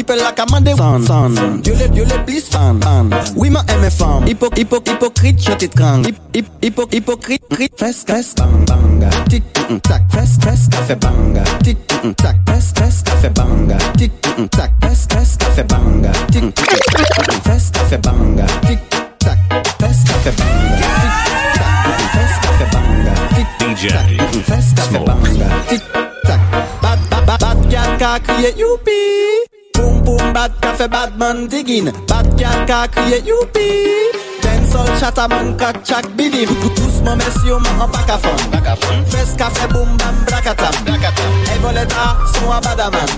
Flippe 0.04 0.20
la 0.20 0.32
kamande 0.32 0.74
San, 0.76 1.02
san, 1.04 1.34
san 1.34 1.60
Diole, 1.62 1.88
diole, 1.88 2.24
plis 2.26 2.44
fan, 2.50 2.78
fan 2.80 3.10
Oui 3.36 3.50
ma 3.50 3.64
eme 3.68 3.90
fam 3.90 4.24
Hipo, 4.26 4.48
hipo, 4.56 4.76
hipokrit 4.84 5.38
Chote 5.40 5.68
trang 5.68 6.04
Hip, 6.04 6.16
hip, 6.34 6.46
hipo, 6.60 6.86
hipokrit 6.90 7.42
Krit, 7.50 7.72
fres, 7.76 8.04
fres, 8.06 8.34
bang, 8.34 8.64
banga. 8.66 9.08
Tik, 9.30 9.42
mm, 9.70 9.80
tak, 9.80 10.02
fres, 10.10 10.36
fres, 10.40 10.68
kafe 10.70 10.96
banga. 10.96 11.44
Tik, 11.62 11.76
mm, 12.02 12.14
tak, 12.14 12.36
fres, 12.46 12.72
fres, 12.74 13.02
kafe 13.04 13.28
banga. 13.30 13.78
Tik, 13.96 14.10
mm, 14.36 14.48
tak, 14.48 14.70
fres, 14.80 15.06
fres, 15.08 15.36
kafe 15.38 15.62
banga. 15.62 16.12
Tik, 16.32 16.44
fres, 17.44 17.70
kafe 17.70 17.98
banga. 18.02 18.46
Tik, 18.66 18.80
tak, 19.18 19.38
fres, 19.78 19.98
kafe 20.08 20.32
banga. 20.36 20.88
Tik, 21.00 21.14
tak, 21.54 21.78
fres, 22.12 22.34
kafe 22.42 22.66
banga. 22.72 23.14
Tik, 23.36 23.48
tak, 23.86 24.06
fres, 24.46 24.74
kafe 24.76 24.98
banga. 25.06 25.48
Tik, 25.68 25.82
tak, 26.24 26.40
bat, 26.82 26.98
bat, 27.10 27.38
bat, 27.40 27.56
cat, 27.70 27.98
ka, 27.98 28.18
kriye, 28.18 28.50
youpi 28.58 29.23
Bad 30.44 30.60
ka 30.60 30.70
fe 30.76 30.86
bad 30.92 31.10
man 31.16 31.48
digin 31.48 31.86
Bad 32.04 32.26
gal 32.36 32.58
ka 32.68 32.84
kriye 32.92 33.18
youpi 33.28 33.68
Den 34.44 34.60
sol 34.68 34.84
chata 35.00 35.24
man 35.32 35.56
ka 35.56 35.72
chak 35.88 36.04
bidim. 36.16 36.52
Tous 36.76 36.96
mo 37.00 37.16
mes 37.16 37.38
yo 37.48 37.56
mo 37.64 37.70
an 37.84 37.88
baka 37.88 38.20
fon 38.20 38.40
Fes 39.08 39.32
ka 39.40 39.48
fe 39.56 39.64
boum 39.72 39.96
bam 39.96 40.16
brakatam 40.28 40.74
E 41.48 41.56
voleta 41.64 42.04
son 42.34 42.52
a 42.52 42.60
badaman. 42.60 43.08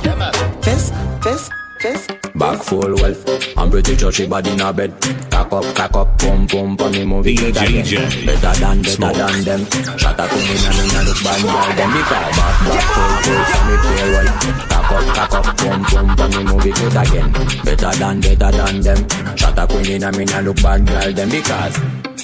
Fes, 0.63 0.93
fes, 1.23 1.51
fes. 1.51 1.66
Back 1.87 2.63
full 2.65 2.95
well. 2.97 3.15
I'm 3.57 3.71
pretty 3.71 3.97
sure 3.97 4.11
she 4.11 4.27
body 4.27 4.51
in 4.51 4.61
a 4.61 4.73
bed. 4.73 4.93
Cock 5.31 5.53
up, 5.53 5.65
cock 5.77 5.95
up, 5.95 6.19
pum 6.19 6.47
pum, 6.49 6.77
pon 6.77 6.91
me 6.91 7.05
movie 7.05 7.37
good 7.37 7.57
again. 7.57 7.85
DJ 7.85 8.27
Better 8.27 8.59
than, 8.59 8.83
better 8.83 8.91
Smoke. 8.91 9.15
than 9.15 9.45
them. 9.45 9.65
Shut 9.97 10.19
up, 10.19 10.33
me 10.33 10.43
and 10.43 10.77
me 10.77 10.97
and 10.97 11.07
look 11.07 11.23
bad 11.23 11.43
girl. 11.43 11.77
Them 11.77 11.91
because 11.95 12.37
back, 12.37 12.55
back 12.67 12.85
full 12.91 13.15
full, 13.23 13.45
so 13.47 13.59
me 13.67 13.75
feel 13.87 14.09
well. 14.11 14.29
Cock 14.67 14.91
up, 14.91 15.15
cock 15.15 15.35
up, 15.35 15.57
pum 15.57 15.85
pum, 15.85 16.17
pon 16.17 16.31
me 16.31 16.43
movie 16.45 16.73
good 16.73 16.97
again. 16.97 17.33
Better 17.63 17.99
than, 17.99 18.21
better 18.21 18.51
than 18.51 18.81
them. 18.81 19.37
Shut 19.37 19.59
up, 19.59 19.71
me 19.71 19.95
and 19.95 20.17
me 20.17 20.25
and 20.35 20.47
look 20.47 20.57
bad 20.63 20.87
girl. 20.87 21.13
Them 21.13 21.29
because. 21.31 21.79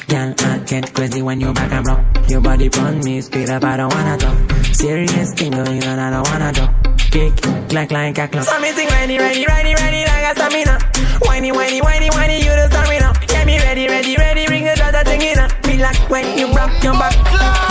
Girl, 0.08 0.34
I 0.38 0.58
get 0.66 0.92
crazy 0.92 1.22
when 1.22 1.40
you 1.40 1.52
back 1.52 1.70
and 1.70 1.86
rock. 1.86 2.28
Your 2.28 2.40
body 2.40 2.68
on 2.80 2.98
me, 3.04 3.20
speed 3.20 3.48
up, 3.48 3.62
I 3.62 3.76
don't 3.76 3.94
wanna 3.94 4.18
talk. 4.18 4.36
Serious 4.74 5.32
thing 5.34 5.52
going 5.52 5.84
on, 5.84 5.98
I 6.00 6.10
don't 6.10 6.28
wanna 6.28 6.52
talk. 6.52 6.91
Kick, 7.12 7.36
clack 7.68 7.92
like 7.92 8.16
a 8.16 8.26
clock. 8.26 8.48
So 8.48 8.58
me 8.58 8.72
sing 8.72 8.88
ready, 8.88 9.18
ready, 9.18 9.44
ready, 9.44 9.74
ready 9.74 10.00
like 10.08 10.32
a 10.32 10.34
stamina. 10.34 10.80
Whiny, 11.28 11.52
whiny, 11.52 11.82
whiny, 11.82 12.08
whiny, 12.08 12.40
you 12.40 12.48
the 12.56 12.72
stamina. 12.72 13.12
Get 13.28 13.44
me 13.44 13.58
ready, 13.60 13.86
ready, 13.86 14.16
ready, 14.16 14.46
ring 14.48 14.64
the 14.64 14.72
dot 14.80 15.04
thing 15.04 15.20
in 15.20 15.36
Me 15.68 15.76
like 15.76 16.08
when 16.08 16.24
you 16.38 16.48
rock 16.56 16.72
your 16.82 16.96
back. 16.96 17.12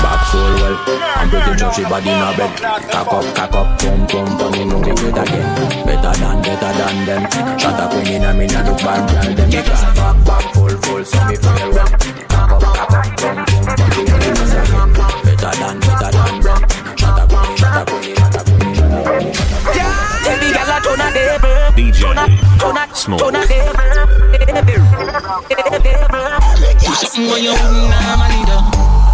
Back 0.05 0.29
full 0.29 0.45
well. 0.61 0.77
I'm 1.17 1.27
pretty 1.33 1.57
sure 1.57 1.73
she 1.73 1.81
body 1.89 2.13
in 2.13 2.21
a 2.21 2.37
bed. 2.37 2.53
Cock 2.93 3.09
up, 3.09 3.25
cock 3.33 3.53
up, 3.57 3.81
pum 3.81 4.05
pum, 4.05 4.29
pon 4.37 4.51
me 4.53 4.61
movie 4.61 4.93
good 4.93 5.17
again. 5.17 5.49
Better 5.89 6.13
than, 6.21 6.37
better 6.45 6.71
than 6.77 6.97
them. 7.09 7.57
Shut 7.57 7.81
up, 7.81 7.97
me 7.97 8.21
and 8.21 8.37
me 8.37 8.45
and 8.45 8.67
look 8.69 8.77
bad 8.77 9.09
girl. 9.09 9.33
Them 9.33 9.49
because 9.49 9.83
back, 9.97 10.21
back 10.21 10.53
full 10.53 10.69
full, 10.85 11.01
so 11.01 11.17
me 11.25 11.33
feel 11.41 11.73
well. 11.73 11.89
Cock 12.29 12.51
up, 12.51 12.61
cock 12.61 12.93
up, 12.93 13.09
pum 13.17 13.41
pum, 13.41 13.73
pon 13.73 13.89
me 13.89 14.05
movie 14.05 14.37
good 14.37 14.53
again. 14.53 14.93
Better 15.25 15.49
than, 15.57 15.81
better 15.81 16.11
than 16.13 16.45
them. 16.45 16.61
Shut 16.69 17.17
up, 17.17 17.25
me, 17.25 17.33
shut 17.33 17.33
up, 17.33 17.41
me, 17.41 17.57
shut 17.57 17.89
up, 17.89 18.30
DJ 21.75 22.03
Smoke. 22.93 23.19
turn 23.19 23.35
a 23.35 23.45
devil. 23.47 23.71
Do 26.79 26.93
something 26.93 27.27
when 27.31 27.43
you 27.43 27.55
normally 27.55 28.43
do. 28.45 28.57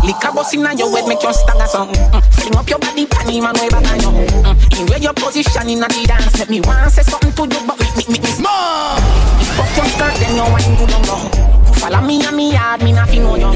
Liquor 0.05 0.31
bust 0.33 0.53
inna 0.53 0.73
your 0.73 0.89
head, 0.95 1.07
make 1.07 1.21
you 1.21 1.33
stagger 1.33 1.67
something. 1.67 2.01
Mm. 2.11 2.23
Fling 2.33 2.55
up 2.55 2.69
your 2.69 2.79
body, 2.79 3.05
panty 3.05 3.41
man 3.41 3.53
way 3.55 3.69
back 3.69 3.85
on 3.91 3.99
you. 3.99 4.11
Mm. 4.41 4.79
In 4.79 4.87
where 4.87 4.99
your 4.99 5.13
position 5.13 5.69
inna 5.69 5.87
the 5.87 6.05
dance, 6.07 6.39
make 6.39 6.49
me 6.49 6.61
want 6.61 6.91
say 6.91 7.03
something 7.03 7.31
to 7.33 7.43
you, 7.43 7.67
but 7.67 7.79
make 7.79 7.95
me 7.97 8.03
make 8.13 8.23
me 8.23 8.31
small. 8.33 8.97
Fuck 9.57 9.77
your 9.77 9.85
skirt, 9.85 10.15
then 10.17 10.35
you 10.35 10.47
wine 10.49 10.75
good 10.77 10.93
on 10.93 11.03
you. 11.05 11.73
Follow 11.77 12.01
me 12.01 12.25
and 12.25 12.35
me 12.35 12.53
yard, 12.53 12.81
me 12.81 12.91
nothing 12.91 13.21
know 13.21 13.35
you. 13.35 13.51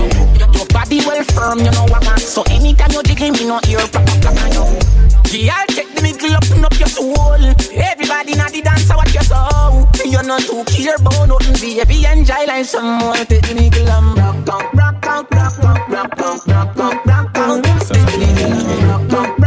Your 0.54 0.66
body 0.68 1.02
well 1.06 1.24
firm, 1.34 1.60
you 1.60 1.72
know 1.72 1.84
what 1.90 2.06
I 2.06 2.12
want. 2.12 2.22
So 2.22 2.44
anytime 2.52 2.92
you 2.92 3.02
jiggle, 3.04 3.32
me 3.32 3.48
no 3.48 3.60
ear 3.68 3.82
pop 3.90 4.08
up 4.08 4.24
like 4.24 4.42
on 4.44 4.52
you. 4.54 5.01
Yeah, 5.34 5.56
I'll 5.56 5.68
take 5.68 5.96
the 5.96 6.02
middle 6.02 6.36
up 6.36 6.44
up 6.66 6.78
your 6.78 6.90
soul. 6.90 7.40
Everybody 7.40 8.36
na 8.36 8.50
the 8.50 8.62
dance, 8.62 8.90
what 8.90 9.14
you 9.14 9.22
saw. 9.24 9.88
You're 10.04 10.24
not 10.24 10.42
too 10.42 10.64
care 10.66 10.96
about 10.96 11.28
nothing, 11.28 11.56
baby. 11.56 12.06
Enjoy 12.06 12.46
like 12.48 12.66
some 12.66 13.00
more. 13.00 13.16
Take 13.16 13.48
the 13.48 13.56
middle 13.56 13.90
and 13.90 14.18
rock 14.18 14.50
out, 14.50 14.74
rock 14.74 15.06
out, 15.08 15.32
rock 15.32 15.60
out, 15.64 15.90
rock 15.90 16.20
out, 16.20 16.48
rock 16.48 16.78
out, 16.78 17.06
rock 17.06 17.38
out. 17.38 17.64
Take 17.64 18.06
the 18.06 18.18
middle 18.20 18.52
and 18.52 19.14
rock 19.14 19.14
out, 19.14 19.41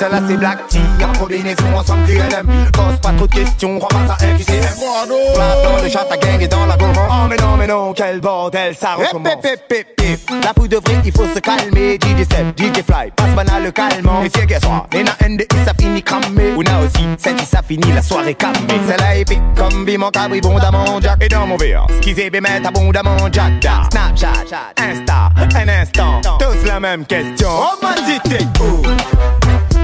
Celle-là 0.00 0.20
c'est 0.26 0.36
Black 0.38 0.66
Tea, 0.68 0.78
en 1.04 1.12
combinaison 1.18 1.76
ensemble 1.76 2.06
QLM 2.06 2.46
Cause 2.72 2.98
pas 3.02 3.12
trop 3.12 3.26
de 3.26 3.34
questions, 3.34 3.78
pas 3.78 3.96
à 4.08 4.24
un 4.24 4.34
QCM 4.34 4.62
Place 5.34 5.62
dans 5.62 5.82
le 5.82 5.90
chat, 5.90 6.06
ta 6.08 6.16
gang 6.16 6.40
est 6.40 6.48
dans 6.48 6.64
la 6.64 6.78
gourmand 6.78 7.06
Oh 7.10 7.26
mais 7.28 7.36
non 7.36 7.58
mais 7.58 7.66
non, 7.66 7.92
quel 7.92 8.18
bordel, 8.20 8.74
ça 8.74 8.94
recommence. 8.94 9.34
La 10.42 10.54
poudre 10.54 10.80
vraie, 10.80 11.02
il 11.04 11.12
faut 11.12 11.26
se 11.26 11.38
calmer. 11.40 11.98
DJ 12.00 12.26
Seb, 12.30 12.56
DJ 12.56 12.82
Fly, 12.82 13.10
passe 13.14 13.34
banal 13.34 13.64
le 13.64 13.70
calmant. 13.70 14.22
Et 14.22 14.30
c'est 14.34 14.46
que 14.46 14.58
soir, 14.58 14.86
les 14.92 15.04
na 15.04 15.12
NDI 15.28 15.46
ça 15.66 15.72
finit 15.78 16.02
cramé. 16.02 16.54
Ou 16.56 16.62
na 16.62 16.80
aussi, 16.80 17.06
c'est 17.18 17.38
ça 17.44 17.60
finit 17.62 17.92
la 17.92 18.00
soirée 18.00 18.34
calmée. 18.34 18.80
Celle-là 18.88 19.16
épique, 19.16 19.42
comme 19.54 19.84
Bimon 19.84 20.10
Cabri, 20.10 20.40
bondamment 20.40 20.98
Jack. 21.02 21.22
Et 21.22 21.28
dans 21.28 21.46
mon 21.46 21.56
verre, 21.58 21.86
skizé 21.98 22.30
bémet 22.30 22.66
abondamment 22.66 23.18
Jack 23.30 23.52
Jack. 23.60 23.92
Snapchat, 23.92 24.72
Insta, 24.78 25.28
un 25.36 25.68
instant. 25.68 26.20
Tous 26.38 26.66
la 26.66 26.80
même 26.80 27.04
question. 27.04 27.48
Oh 27.50 27.86
où 28.60 28.82
Oh 28.86 29.49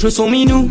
touche 0.00 0.12
son 0.12 0.30
minou. 0.30 0.68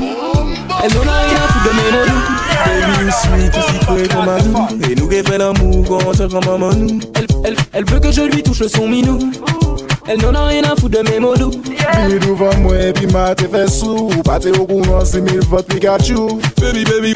Elle 0.83 0.93
n'en 0.93 1.01
a 1.01 1.19
rien 1.19 1.37
à 1.37 1.47
foutre 1.47 1.65
de 1.65 1.75
mes 1.75 1.91
mots. 1.91 2.19
baby, 2.65 3.11
sweet, 3.11 3.57
aussi 3.57 3.85
près 3.85 4.07
comme 4.07 4.29
un 4.29 4.39
nous. 4.39 4.89
Et 4.89 4.95
nous 4.95 5.07
qui 5.07 5.23
fait 5.23 5.37
l'amour 5.37 5.85
quand 5.87 5.99
on 6.07 6.13
se 6.13 6.23
comme 6.23 6.45
maman 6.45 6.73
nous. 6.73 6.99
Elle, 7.15 7.27
elle, 7.43 7.55
elle 7.73 7.85
veut 7.85 7.99
que 7.99 8.11
je 8.11 8.21
lui 8.21 8.41
touche 8.41 8.65
son 8.65 8.87
minou. 8.87 9.19
Elle 10.07 10.21
n'en 10.21 10.33
a 10.33 10.47
rien 10.47 10.63
à 10.63 10.75
foutre 10.75 11.03
de 11.03 11.09
mes 11.09 11.19
mots 11.19 11.35
doux. 11.35 11.51
Puis 11.51 12.19
devant 12.19 12.55
moi, 12.57 12.75
puis 12.95 13.05
ma 13.07 13.35
te 13.35 13.45
fait 13.47 13.69
sous. 13.69 14.09
Pas 14.23 14.39
au 14.57 14.65
courant, 14.65 15.05
c'est 15.05 15.21
mille 15.21 15.41
votes 15.41 15.67
Pikachu. 15.67 16.15
Baby, 16.59 16.83
baby. 16.85 17.13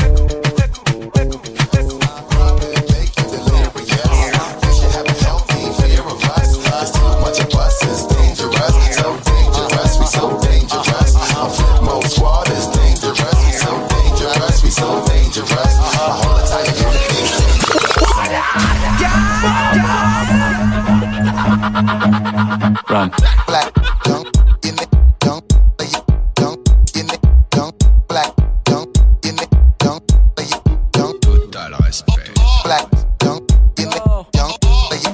Black, 32.64 32.86
young, 33.24 33.42
in 33.78 33.88
it, 33.90 33.96
young, 34.36 34.54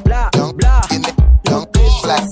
Bla, 0.05 0.29
young, 0.35 0.55
bla. 0.55 0.81
in 0.91 1.03
it, 1.03 1.15
young, 1.49 1.65
black. 2.03 2.23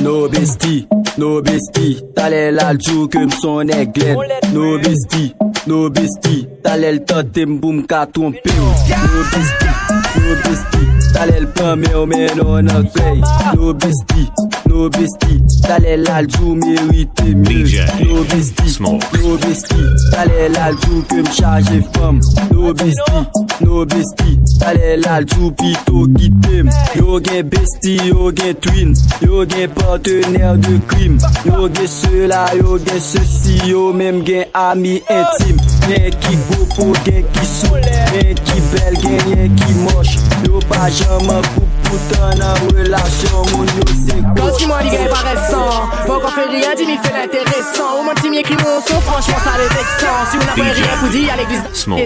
No 0.00 0.28
bestie, 0.28 0.86
no 1.18 1.40
bestie, 1.42 2.02
t'allais 2.14 2.50
la 2.52 2.74
que 2.74 3.24
m'son 3.24 3.68
eglen. 3.68 4.16
No 4.52 4.78
bestie, 4.78 5.34
no 5.66 5.90
bestie, 5.90 6.48
t'allais 6.62 6.92
le 6.92 7.04
totem 7.04 7.58
boum 7.58 7.86
ka 7.86 8.06
trompe 8.06 8.36
ou. 8.44 8.50
No 8.50 9.22
bestie, 9.32 9.72
no 10.16 10.34
bestie, 10.44 11.12
t'allais 11.12 11.40
le 11.40 11.46
premier 11.48 11.94
au 11.94 12.06
men 12.06 12.68
a 12.68 12.82
play. 12.82 13.20
No 13.56 13.72
bestie, 13.72 14.28
no 14.74 14.90
bestie, 14.90 15.40
t'allais 15.62 15.96
la 15.96 16.26
jou 16.26 16.54
mérite 16.54 17.22
mieux. 17.22 17.64
DJ 17.64 17.80
No 18.04 18.24
bestie, 18.24 18.70
Smoke. 18.70 19.04
no 19.22 19.36
bestie, 19.36 19.74
t'allais 20.10 20.48
la 20.48 20.70
jou 20.72 21.02
que 21.08 21.20
m'charge 21.22 21.80
femme. 21.94 22.20
No 22.52 22.74
bestie, 22.74 23.22
no 23.60 23.84
bestie, 23.86 24.38
t'allais 24.58 24.96
la 24.96 25.20
jou 25.20 25.52
pito 25.52 26.06
qui 26.18 26.30
t'aime. 26.42 26.70
Yo 26.96 27.20
gen 27.22 27.48
bestie, 27.48 28.00
yo 28.08 28.32
gen 28.32 28.54
twin, 28.54 28.94
yo 29.22 29.44
gen 29.48 29.68
partenaire 29.68 30.58
de 30.58 30.78
crime. 30.88 31.18
Yo 31.46 31.68
gen 31.68 31.86
cela, 31.86 32.46
yo 32.56 32.78
gen 32.78 33.00
ceci, 33.00 33.58
yo 33.68 33.92
même 33.92 34.26
gen 34.26 34.46
ami 34.54 35.02
intime. 35.08 35.58
Gen 35.88 36.10
qui 36.20 36.36
go 36.50 36.66
pour 36.74 36.94
gen 37.06 37.22
qui 37.32 37.46
sou, 37.46 37.74
gen 37.76 38.34
qui 38.34 38.60
belle, 38.72 38.98
gen 39.00 39.18
gen 39.28 39.54
qui 39.54 39.72
moche. 39.84 40.18
Yo 40.46 40.58
pas 40.68 40.90
jamais 40.90 41.42
pour 41.54 41.73
Poutan 41.88 42.38
nan 42.40 42.54
relasyon 42.76 43.52
moun 43.52 43.70
yo 43.78 43.86
se 43.92 44.18
kou 44.20 44.34
Kans 44.40 44.60
ki 44.60 44.70
mwen 44.70 44.86
li 44.88 44.94
gen 44.96 45.08
paresan 45.12 45.92
Pou 46.04 46.20
kon 46.22 46.34
fe 46.36 46.48
riyan 46.52 46.78
di 46.80 46.88
mi 46.90 46.98
fe 47.04 47.12
l'interesan 47.16 47.92
Ou 47.98 48.06
mwen 48.08 48.20
ti 48.22 48.32
mi 48.32 48.42
ekri 48.42 48.58
moun 48.62 48.82
son 48.88 49.02
franchman 49.08 49.42
sa 49.46 49.56
le 49.60 49.68
veksan 49.74 50.20
Si 50.30 50.40
ou 50.40 50.48
nan 50.48 50.58
fe 50.58 50.68
riyan 50.80 51.00
pou 51.02 51.14
di 51.14 51.26
a 51.30 51.38
l'eglise 51.40 51.64
Smoke. 51.74 52.00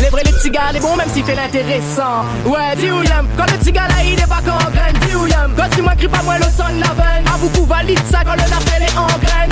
Le 0.00 0.10
vre 0.10 0.20
le 0.24 0.48
gars 0.50 0.72
est 0.74 0.80
bon 0.80 0.96
même 0.96 1.08
s'il 1.08 1.24
fait 1.24 1.34
l'intéressant. 1.34 2.24
Ouais 2.46 2.74
dis 2.76 2.90
William 2.90 3.26
Quand 3.36 3.44
le 3.44 3.58
petit 3.58 3.72
gars 3.72 3.88
là 3.88 4.02
il 4.04 4.18
est 4.18 4.26
pas 4.26 4.40
qu'en 4.44 4.70
graine 4.70 4.96
Dis 5.06 5.14
William 5.14 5.52
Quand 5.56 5.68
tu 5.74 5.82
m'écris 5.82 6.08
pas 6.08 6.22
moi 6.22 6.38
le 6.38 6.44
son 6.44 6.64
la 6.64 6.92
veine. 6.94 7.26
A 7.26 7.36
vous 7.36 7.66
valide 7.66 8.00
ça 8.10 8.20
quand 8.24 8.34
le 8.34 8.50
nafel 8.50 8.82
est 8.82 8.98
en 8.98 9.06
graine. 9.06 9.50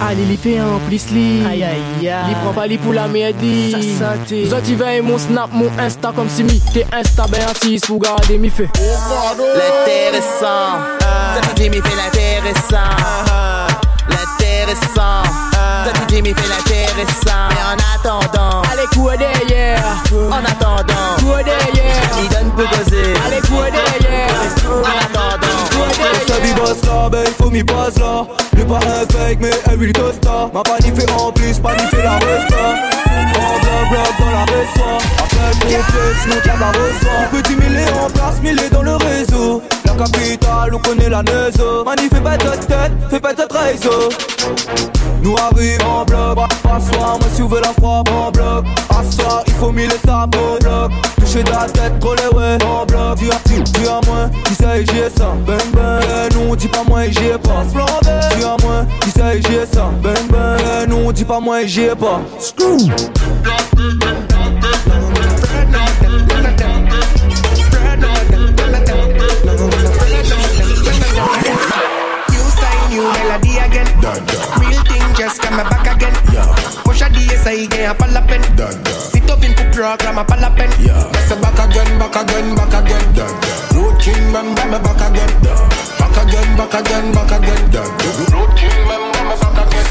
Ah, 0.00 0.08
Allez 0.08 0.24
les 0.26 0.36
fait 0.36 0.60
en 0.60 0.78
plus 0.86 1.10
li 1.10 1.42
Aïe 1.46 1.64
aïe 1.64 2.08
aïe. 2.08 2.26
Il 2.28 2.34
prend 2.42 2.52
pas 2.52 2.66
li 2.66 2.78
pour 2.78 2.92
la 2.92 3.08
merdie 3.08 3.72
Ça 3.72 4.14
santé 4.16 4.46
Zoti 4.46 4.76
mon 5.02 5.18
snap 5.18 5.50
mon 5.52 5.70
insta 5.78 6.12
Comme 6.14 6.28
si 6.28 6.44
mi 6.44 6.60
t'es 6.72 6.86
insta 6.92 7.24
ben 7.30 7.40
assis 7.50 7.80
pour 7.86 7.98
garder 7.98 8.38
mi 8.38 8.50
L'intéressant. 9.34 10.78
Ah. 11.02 11.40
T'as 11.40 11.60
Jimmy 11.60 11.80
fait 11.82 11.96
l'intéressant. 11.96 12.76
Ah. 12.78 13.66
L'intéressant. 14.08 15.24
Ah. 15.56 15.84
T'as 15.84 16.06
Jimmy 16.08 16.32
fait 16.32 16.48
l'intéressant. 16.48 17.48
Mais 17.50 17.64
en 17.66 17.76
attendant. 17.96 18.62
Allez, 18.70 18.86
couer 18.94 19.16
derrière. 19.16 19.82
En 20.30 20.44
attendant. 20.44 21.16
Couer 21.18 21.42
derrière. 21.42 22.02
J'y 22.14 22.28
donne 22.28 22.52
peu 22.52 22.66
causer. 22.66 23.14
Allez, 23.26 23.40
couer 23.40 23.72
derrière. 23.72 24.30
En 24.68 24.96
attendant. 25.04 25.46
Sa 26.28 26.38
vie 26.38 26.54
bosse 26.54 26.84
là, 26.84 27.08
ben 27.10 27.24
il 27.26 27.32
faut 27.32 27.50
m'y 27.50 27.64
passe 27.64 27.98
là. 27.98 28.26
J'ai 28.56 28.64
pas 28.64 28.76
un 28.76 29.06
fake, 29.12 29.38
mais 29.40 29.50
un 29.66 29.76
really 29.76 29.92
costa. 29.92 30.50
Ma 30.54 30.62
panne 30.62 30.94
fait 30.94 31.10
en 31.10 31.32
plus, 31.32 31.58
panne 31.58 31.78
fait 31.90 32.02
la 32.02 32.14
resta. 32.18 32.95
En 33.16 33.88
bloc 33.88 34.12
dans 34.18 34.30
la 34.30 34.42
Appelle 34.42 35.56
mon 35.64 35.70
fils, 35.70 36.26
reçoit 36.68 37.12
On 37.22 37.34
peut 37.34 37.42
10 37.42 37.48
000 37.48 38.04
en 38.04 38.10
place, 38.10 38.40
1000 38.42 38.60
dans 38.70 38.82
le 38.82 38.96
réseau 38.96 39.62
capitale, 39.96 40.74
on 40.74 40.78
connaît 40.78 41.08
la 41.08 41.22
neuse 41.22 41.56
fais 42.16 42.20
pas 42.20 42.36
de 42.36 42.66
tête, 42.66 42.92
fais 43.10 43.20
pas 43.20 43.34
de 43.34 43.42
réseau 43.42 44.08
Nous 45.22 45.34
arrivons 45.36 46.00
en 46.00 46.04
bloc, 46.04 46.38
assoir, 46.64 47.18
moi 47.18 47.28
si 47.32 47.42
vous 47.42 47.48
voulez 47.48 47.62
la 47.62 47.72
frappe 47.72 48.10
en 48.10 48.30
bloc. 48.30 48.64
Assoir, 48.90 49.42
il 49.46 49.54
faut 49.54 49.72
mille 49.72 49.90
sables 50.04 50.38
en 50.38 50.58
bloc. 50.58 50.92
Toucher 51.18 51.42
la 51.44 51.66
tête, 51.68 51.98
trop 52.00 52.14
les 52.14 52.36
ouais 52.36 52.58
en 52.64 52.84
bloc. 52.86 53.18
Tu 53.18 53.30
as, 53.30 53.40
tu, 53.44 53.88
as 53.88 54.00
moins, 54.06 54.30
qui 54.44 54.54
sait 54.54 54.84
j'ai 54.86 55.10
ça. 55.10 55.34
Ben 55.46 55.58
ben, 55.74 56.00
eh, 56.02 56.34
non 56.34 56.54
dis 56.54 56.68
pas 56.68 56.84
moi 56.86 57.08
j'y 57.08 57.26
ai 57.26 57.38
pas. 57.38 57.64
Tu 57.72 58.44
as 58.44 58.56
moins, 58.64 58.86
qui 59.00 59.10
sait 59.10 59.40
j'ai 59.42 59.66
ça. 59.66 59.90
Ben 60.02 60.14
ben, 60.30 60.56
eh, 60.82 60.86
non 60.86 61.12
dis 61.12 61.24
pas 61.24 61.40
moi 61.40 61.64
j'y 61.64 61.82
ai 61.82 61.94
pas. 61.94 62.20
Screw 62.38 62.76
new 73.06 73.12
melody 73.18 73.58
again. 73.58 73.88
Real 74.60 74.82
thing 74.90 75.06
just 75.14 75.40
come 75.42 75.56
back 75.56 75.86
again. 75.94 76.14
Push 76.84 77.02
a 77.02 77.08
DSI 77.08 77.64
again, 77.64 77.90
up 77.90 78.00
a 78.00 78.06
la 78.10 78.20
pen. 78.26 78.42
Sit 79.12 79.30
up 79.30 79.42
in 79.42 79.52
the 79.54 79.64
program, 79.72 80.18
up 80.18 80.30
a 80.30 80.36
la 80.36 80.50
pen. 80.54 80.70
That's 81.12 81.30
a 81.30 81.36
back 81.36 81.58
again, 81.58 81.98
back 81.98 82.16
again, 82.16 82.54
back 82.54 82.74
again. 82.74 83.04
Road 83.74 84.00
king, 84.00 84.32
bam, 84.32 84.54
bam, 84.54 84.82
back 84.82 85.02
again. 85.10 85.32
Back 85.98 86.16
again, 86.22 86.56
back 86.56 86.74
again, 86.74 87.12
back 87.12 87.32
again. 87.32 87.60
Road 88.32 88.52
king, 88.56 88.80
bam, 88.88 89.02
bam, 89.12 89.28
back 89.40 89.58
again. 89.66 89.86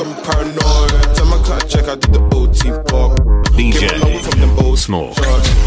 I'm 0.00 0.14
paranoid. 0.22 1.16
Tell 1.16 1.26
my 1.26 1.42
car 1.42 1.60
check, 1.62 1.88
I 1.88 1.96
did 1.96 2.14
the 2.14 2.22
OT 2.30 2.70
park. 2.86 3.18
DJ 3.58 4.20
from 4.22 4.40
them 4.40 4.58
old 4.64 4.78
Smoke. 4.78 5.14
drugs. 5.16 5.57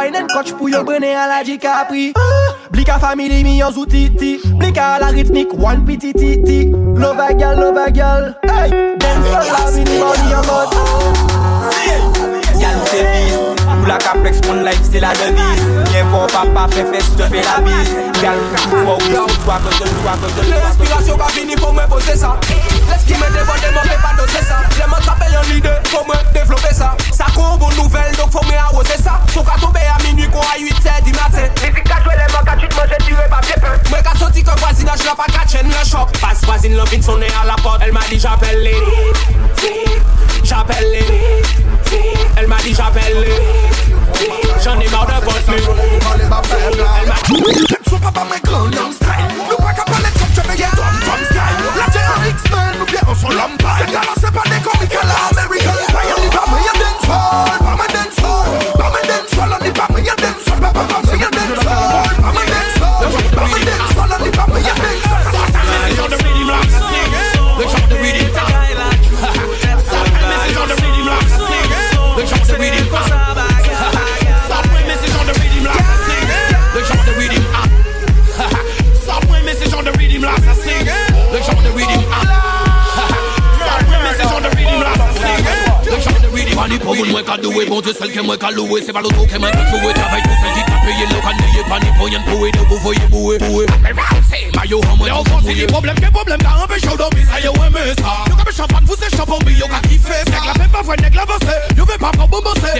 Woy 0.00 0.08
nen 0.14 0.28
koch 0.32 0.54
pou 0.56 0.70
yo 0.72 0.78
brene 0.88 1.10
an 1.12 1.26
la 1.28 1.42
di 1.44 1.58
kapri 1.60 2.06
Blika 2.72 2.94
family 3.02 3.42
mi 3.44 3.58
yon 3.58 3.74
zoutiti 3.76 4.30
Blika 4.56 4.86
la 5.02 5.10
ritmik 5.12 5.52
wan 5.60 5.82
piti 5.84 6.14
titi. 6.16 6.70
Lova 6.96 7.26
gyal, 7.36 7.60
lova 7.60 7.84
gyal 7.92 8.30
hey. 8.48 8.72
Den 9.02 9.20
sol 9.28 9.50
la 9.52 9.60
minimon 9.74 10.24
yon 10.30 10.48
mod 10.48 10.72
Gyal 12.56 12.80
ou 12.80 12.88
se 12.88 13.04
vis 13.10 13.36
Nou 13.66 13.90
la 13.90 14.00
ka 14.00 14.16
flex 14.22 14.40
mon 14.48 14.64
life 14.64 14.88
se 14.88 15.04
la 15.04 15.12
devis 15.20 15.68
Yen 15.92 16.08
fò 16.14 16.24
papa 16.32 16.64
fe 16.72 16.86
fes 16.94 17.12
te 17.20 17.28
fe 17.34 17.44
la 17.44 17.60
bis 17.68 17.92
Gyal 18.22 18.40
fò 18.56 18.96
ou 18.96 19.04
sou 19.04 19.40
twa 19.44 19.60
kote 19.66 19.84
twa 19.84 20.16
kote 20.24 20.32
twa 20.32 20.44
kote 20.46 20.48
Lè 20.48 20.64
respiration 20.64 21.20
pa 21.20 21.28
fini 21.36 21.60
fò 21.60 21.74
mwen 21.76 21.92
pose 21.92 22.16
sa 22.24 22.38
Ki 23.06 23.16
men 23.20 23.32
debode 23.34 23.70
man 23.74 23.86
pe 23.88 23.96
pa 24.02 24.12
dose 24.18 24.42
sa 24.46 24.60
Jè 24.76 24.86
man 24.90 25.02
trape 25.04 25.28
yon 25.32 25.46
lide, 25.50 25.74
fò 25.90 26.02
mwen 26.08 26.22
devlope 26.34 26.72
sa 26.74 26.92
Sa 27.10 27.28
kon 27.36 27.58
bon 27.60 27.72
nouvel, 27.78 28.10
donk 28.18 28.32
fò 28.34 28.42
mwen 28.46 28.60
arose 28.66 28.98
sa 29.02 29.18
Sou 29.34 29.44
ka 29.46 29.58
tombe 29.62 29.82
a 29.82 29.98
minu 30.04 30.28
kon 30.34 30.44
a 30.44 30.58
8 30.58 30.82
sè 30.84 30.96
di 31.06 31.14
maten 31.16 31.48
Lizi 31.62 31.84
ka 31.86 32.00
jwè 32.04 32.18
lè 32.18 32.28
man 32.34 32.46
ka 32.48 32.58
chit 32.60 32.74
manje 32.78 33.00
tire 33.06 33.28
pa 33.32 33.42
pjepen 33.46 33.78
Mwen 33.90 34.06
ka 34.06 34.16
soti 34.20 34.44
kon 34.46 34.58
kwazinaj 34.62 35.06
la 35.08 35.16
pa 35.18 35.28
ka 35.32 35.46
chen 35.46 35.70
le 35.70 35.84
chok 35.88 36.14
Pas 36.20 36.46
kwazin 36.46 36.76
lopin 36.78 37.02
sonè 37.02 37.30
a 37.42 37.46
la 37.48 37.58
pot 37.64 37.82
El 37.86 37.94
ma 37.96 38.04
di 38.10 38.18
j'apelle 38.20 38.64
lady 38.64 38.99
celle 88.00 88.12
qui 88.12 88.26
me 88.26 88.36
caloué, 88.36 88.82
c'est 88.84 88.92
pas 88.92 89.02
qui 89.26 89.38
m'a. 89.38 89.50
Travaille 89.50 90.22
tout 90.22 90.30
qui 90.54 90.64
t'a 90.64 90.78
payé, 90.84 91.04
le 91.06 91.20
pas 91.68 91.78
ni 91.80 91.86
pour 91.98 92.08
de 92.08 92.58
vous 92.68 92.78
voyez. 92.78 93.00
Mayo, 94.56 94.80
problèmes, 95.66 95.96
problèmes, 96.10 96.38
t'as 96.40 96.62
un 96.62 96.66
peu 96.66 96.78
chaud, 96.78 96.96
ouais, 96.96 97.68
mais 97.72 97.94
ça. 98.02 98.24
Comme 98.26 98.54
champagne, 98.54 98.84
vous 98.86 98.96
champagne, 99.16 99.44
qu'a 99.68 99.80
ça. 100.30 100.46
La 100.46 100.54
même 100.58 100.70
pas 100.70 100.82
vrai, 100.82 100.96
la 101.14 101.24
bosse, 101.26 101.49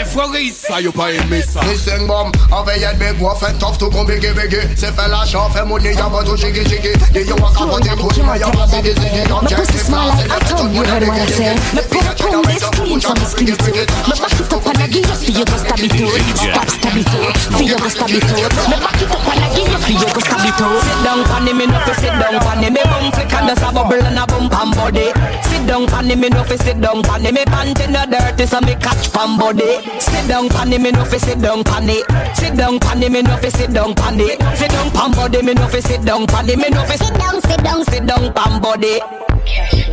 Se 0.01 0.07
froris, 0.07 0.57
sa 0.57 0.81
yo 0.81 0.91
pa 0.93 1.11
eme 1.13 1.43
sa 1.45 1.61
Listen 1.69 2.07
mom, 2.07 2.33
aveye 2.57 2.89
dme 2.97 3.13
gwa 3.19 3.35
fe 3.37 3.53
tof 3.61 3.77
tou 3.77 3.91
kon 3.93 4.07
biggie. 4.09 4.33
bege 4.33 4.63
Se 4.73 4.89
fe 4.97 5.09
la 5.13 5.27
chan 5.29 5.53
fe 5.53 5.61
mouni 5.69 5.93
yama 5.93 6.23
tou 6.25 6.39
shiki 6.41 6.65
shiki 6.65 6.95
Di 7.13 7.27
yo 7.29 7.37
waka 7.37 7.67
pote 7.69 7.93
kouj 8.01 8.23
ma 8.25 8.39
yama 8.41 8.65
zigi 8.73 8.95
zigi 8.97 9.29
My 9.29 9.53
pussy 9.53 9.77
smell 9.77 10.09
like 10.09 10.25
atom, 10.33 10.73
you 10.73 10.85
heard 10.89 11.05
what 11.05 11.21
I 11.21 11.27
said 11.27 11.61
Me 11.77 11.85
pop 11.93 12.17
pum 12.17 12.41
this 12.49 12.65
clean 12.73 13.01
from 13.01 13.21
his 13.21 13.29
skin 13.37 13.53
too 13.53 13.77
Me 13.77 14.17
back 14.17 14.41
it 14.41 14.49
up 14.49 14.65
and 14.73 14.81
I 14.81 14.89
give 14.89 15.05
you 15.05 15.17
fi 15.21 15.33
yo 15.37 15.45
go 15.45 15.57
stab 15.61 15.85
it 15.85 15.93
out 15.93 16.57
Pop 16.57 16.69
stab 16.73 16.97
it 16.97 17.13
out, 17.13 17.61
yo 17.61 17.77
go 17.77 17.89
stab 17.93 18.09
Me 18.09 18.77
back 18.81 19.03
it 19.05 19.13
up 19.13 19.29
and 19.29 19.45
I 19.45 19.49
give 19.53 19.69
you 19.69 19.81
fi 19.85 19.93
yo 20.01 20.09
go 20.17 20.21
stab 20.25 20.41
Sit 20.41 21.05
down 21.05 21.25
pan 21.29 21.45
him, 21.45 21.59
me 21.61 21.67
no 21.69 21.77
fi 21.85 21.93
sit 22.01 22.17
down 22.17 22.41
pan 22.41 22.65
him 22.65 22.73
Me 22.73 22.81
bum. 22.89 23.13
Flick 23.13 23.33
and 23.37 23.53
there's 23.53 23.61
a 23.61 23.69
bubble 23.69 24.01
and 24.01 24.17
a 24.17 24.25
bump 24.25 24.49
and 24.49 24.73
body. 24.73 25.13
Sit 25.61 25.69
down 25.69 25.87
pan 25.87 26.09
him, 26.09 26.21
me 26.21 26.29
no 26.31 26.43
fi 26.43 26.57
sit 26.57 26.81
down 26.81 27.03
pan 27.03 27.21
him. 27.21 27.35
Me 27.35 27.45
pant 27.45 27.79
in 27.81 27.93
the 27.93 28.07
dirty 28.11 28.47
so 28.47 28.61
me 28.63 28.75
catch 28.77 29.13
pan 29.13 29.39
body. 29.39 29.85
Sit 30.01 30.27
down 30.27 30.49
pan 30.49 30.73
him, 30.73 30.83
me 30.83 30.91
no 30.91 31.05
fi 31.05 31.19
sit 31.19 31.39
down 31.43 31.63
pan 31.63 31.85
it. 31.87 32.07
Sit 32.35 32.57
down 32.57 32.81
pan 32.81 33.03
him, 33.03 33.13
me 33.13 33.21
no 33.21 33.37
fi 33.37 33.51
sit 33.51 33.71
down 33.71 33.95
pan 33.95 34.19
it. 34.19 34.41
Sit 34.57 34.71
down 34.71 34.91
pan 34.91 35.11
body, 35.13 35.43
me 35.43 35.53
no 35.53 35.69
fi 35.69 35.81
sit 35.81 36.03
down 36.03 36.27
pan 36.27 36.49
him. 36.49 36.61
Me 36.61 36.71
no 36.71 36.83
fi 36.87 36.97
sit 36.97 37.13
down, 37.13 37.43
sit 37.43 37.63
down, 37.63 37.85
sit 37.85 38.07
down 38.07 38.33
pan 38.33 38.63
body. 38.63 39.01
Olo 39.01 39.90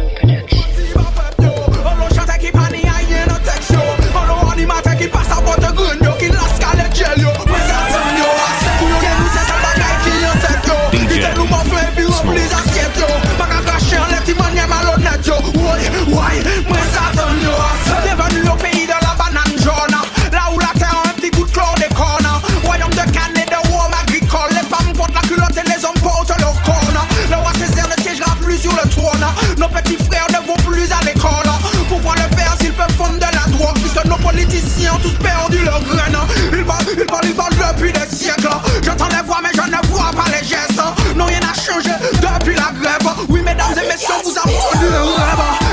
Woy, 16.17 16.41
mwen 16.65 16.85
sa 16.93 17.11
tan 17.13 17.37
yo 17.43 17.53
ase 17.53 17.95
Bienvenue 18.03 18.49
au 18.49 18.55
pays 18.55 18.87
de 18.87 18.97
la 19.05 19.13
banane 19.13 19.53
jaune. 19.61 19.97
Là 20.31 20.49
où 20.51 20.57
la 20.59 20.73
terre 20.73 20.95
a 21.05 21.09
un 21.09 21.13
petit 21.13 21.29
goût 21.29 21.45
de 21.45 21.51
chlordécone 21.51 22.27
Royaume 22.63 22.89
de 22.89 23.05
canne 23.13 23.37
et 23.37 23.45
de 23.45 23.59
rhum 23.69 23.93
agricole. 24.01 24.49
Les 24.49 24.65
femmes 24.65 24.93
portent 24.97 25.13
la 25.13 25.21
culotte 25.21 25.57
et 25.57 25.69
les 25.69 25.85
hommes 25.85 26.01
portent 26.01 26.33
leur 26.39 26.57
corne 26.63 26.97
Le 27.29 27.35
roi 27.35 27.51
Césaire 27.59 27.87
ne 27.95 28.01
siégera 28.01 28.33
plus 28.41 28.57
sur 28.57 28.71
le 28.73 28.89
trône. 28.89 29.25
Nos 29.59 29.69
petits 29.69 29.97
frères 30.09 30.25
ne 30.33 30.47
vont 30.47 30.57
plus 30.65 30.89
à 30.91 31.05
l'école. 31.05 31.51
Pourquoi 31.87 32.15
le 32.15 32.35
faire 32.35 32.55
s'ils 32.59 32.73
peuvent 32.73 32.97
fondre 32.97 33.19
de 33.21 33.29
la 33.37 33.45
drogue. 33.55 33.77
Puisque 33.77 34.03
nos 34.05 34.17
politiciens 34.17 34.95
ont 34.95 34.99
tous 34.99 35.17
perdu 35.21 35.63
leurs 35.63 35.83
graines 35.83 36.17
Ils 36.51 36.65
parlent, 36.65 36.85
ils 36.97 37.05
parlent, 37.05 37.25
ils 37.25 37.35
parlent 37.35 37.57
depuis 37.77 37.93
des 37.93 38.09
siècles. 38.09 38.49
J'entends 38.81 39.09
les 39.09 39.21
voix 39.21 39.41
mais 39.43 39.53
je 39.53 39.61
ne 39.61 39.87
vois 39.93 40.09
pas 40.17 40.25
les 40.33 40.41
gestes. 40.47 40.81
Non 41.15 41.25
rien 41.25 41.41
n'a 41.41 41.53
changé 41.53 41.93
depuis 42.01 42.55
la 42.55 42.73
grève. 42.81 43.05
Oui 43.29 43.41
mesdames 43.41 43.77
et 43.77 43.87
messieurs 43.87 44.17
vous 44.25 44.33
avez 44.33 44.57
un 44.57 45.03
rêve 45.21 45.66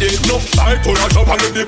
ready. 0.00 0.16
No, 0.28 0.36
I 0.60 0.76
pull 0.82 0.92
a 0.92 1.08
chop 1.10 1.28
the 1.54 1.64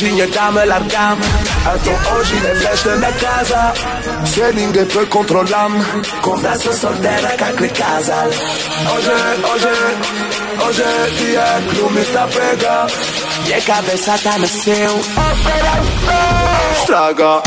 origine 0.00 0.26
dame 0.30 0.64
la 0.64 0.78
dame 0.78 1.24
A 1.66 1.76
ton 1.84 1.98
origine 2.14 2.54
flesh 2.54 2.84
na 2.98 3.12
casa 3.12 3.72
Siening 4.24 4.72
peu 4.92 5.06
controlam 5.06 5.72
Conversa 6.22 6.72
soltera 6.72 7.36
cacre 7.36 7.68
casa 7.68 8.26
Oje, 8.94 9.18
oje, 9.52 9.74
oje 10.68 10.90
Ti 11.16 11.24
je 11.36 11.48
glumita 11.70 12.26
pega 12.34 12.86
Je 13.44 13.60
cabezata 13.60 14.38
me 14.38 14.46
seu 14.46 15.00
Straga 16.82 17.42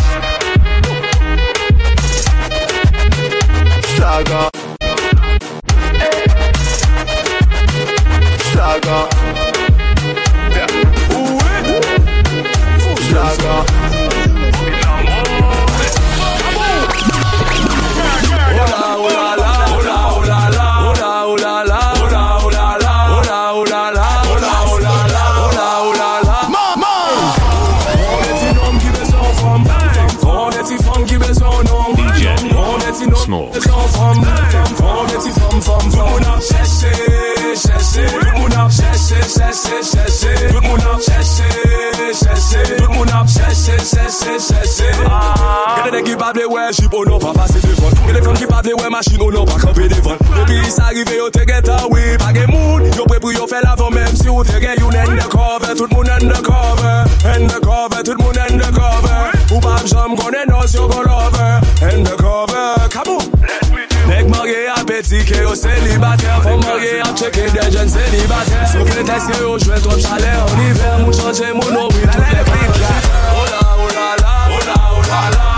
Straga 3.93 4.49
Straga 8.51 9.22
Chicago 13.13 13.72
Chese, 44.13 44.54
chese 44.54 44.84
Gede 45.76 45.91
de 45.91 46.02
ki 46.06 46.15
pa 46.21 46.30
vle 46.36 46.45
wè 46.45 46.67
jip 46.78 46.93
ou 46.93 47.02
nou 47.08 47.17
pa 47.17 47.32
pase 47.34 47.58
devan 47.63 47.95
Gede 48.06 48.21
fèm 48.21 48.36
ki 48.38 48.49
pa 48.52 48.60
vle 48.62 48.76
wè 48.78 48.91
machin 48.93 49.21
ou 49.26 49.34
nou 49.34 49.45
pa 49.49 49.58
kampe 49.58 49.88
devon. 49.89 50.21
Depi 50.36 50.60
sa 50.69 50.91
rive 50.93 51.17
yo 51.17 51.32
te 51.34 51.47
geta 51.49 51.80
pa 52.21 52.30
gen 52.36 52.52
moun, 52.52 52.86
yo 52.93 53.08
pre 53.10 53.17
pou 53.19 53.34
yo 53.34 53.47
fel 53.49 53.65
avan 53.65 53.89
mèm 53.95 54.13
si 54.13 54.28
yo 54.30 54.43
te 54.45 54.62
gen 54.62 54.78
yon 54.78 54.93
undercover. 54.93 55.73
Tout 55.73 55.89
moun 55.95 56.10
undercover 56.10 57.10
Undercover, 57.26 58.04
tout 58.04 58.21
moun 58.21 58.38
undercover. 58.38 59.34
Ou 59.54 59.60
pa 59.60 59.76
jam 59.86 60.15
konen 60.17 60.45
nos 60.49 60.73
yo 60.73 60.88
kon 60.89 61.04
lover 61.06 61.62
Undercover, 61.82 62.89
kabou 62.89 63.19
Nek 64.08 64.30
marye 64.30 64.65
apeti 64.78 65.21
ke 65.26 65.43
yo 65.43 65.54
selibater 65.56 66.41
Fò 66.45 66.58
marye 66.63 67.02
ap 67.06 67.17
cheke 67.17 67.45
de 67.54 67.69
jen 67.76 67.89
selibater 67.89 68.65
Sou 68.73 68.86
kre 68.89 69.06
tes 69.06 69.30
ke 69.30 69.41
yo 69.41 69.56
jwen 69.62 69.86
trop 69.86 70.02
chale 70.02 70.34
En 70.41 70.62
hiver 70.62 70.99
moun 71.04 71.13
chanje 71.13 71.54
moun 71.54 71.76
ou 71.76 71.86
obri 71.86 72.08
Tout 72.08 72.34
le 72.34 72.43
parle 72.49 73.02
Voila. 75.13 75.52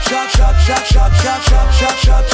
shot, 0.00 0.30
shot, 0.30 0.56
shot, 0.60 0.86
shot, 0.86 1.12
shot, 1.12 1.42
shot, 1.44 1.72
shot, 1.74 1.98
shot. 1.98 2.29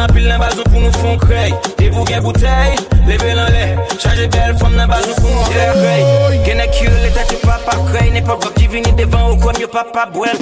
an 0.00 0.12
pil 0.14 0.26
nan 0.28 0.40
bazou 0.40 0.64
pou 0.70 0.80
nou 0.80 0.92
fon 1.00 1.18
krey 1.20 1.52
E 1.80 1.88
pou 1.92 2.04
gen 2.08 2.22
boutey, 2.24 2.76
leve 3.06 3.34
lan 3.36 3.50
le 3.52 3.64
Chaje 4.00 4.26
bel 4.32 4.54
fom 4.60 4.74
nan 4.76 4.88
bazou 4.90 5.16
pou 5.20 5.28
nou 5.28 5.48
derrey 5.52 6.40
Gen 6.46 6.62
ek 6.64 6.78
yo 6.80 6.92
le 7.02 7.10
dat 7.16 7.32
yo 7.32 7.40
pa 7.44 7.58
pa 7.66 7.76
krey 7.90 8.10
Ne 8.14 8.22
pa 8.24 8.38
gok 8.40 8.56
ki 8.56 8.68
vini 8.72 8.92
devan 8.98 9.32
ou 9.32 9.40
kom 9.42 9.58
yo 9.60 9.68
pa 9.70 9.84
pa 9.92 10.06
bwel 10.12 10.36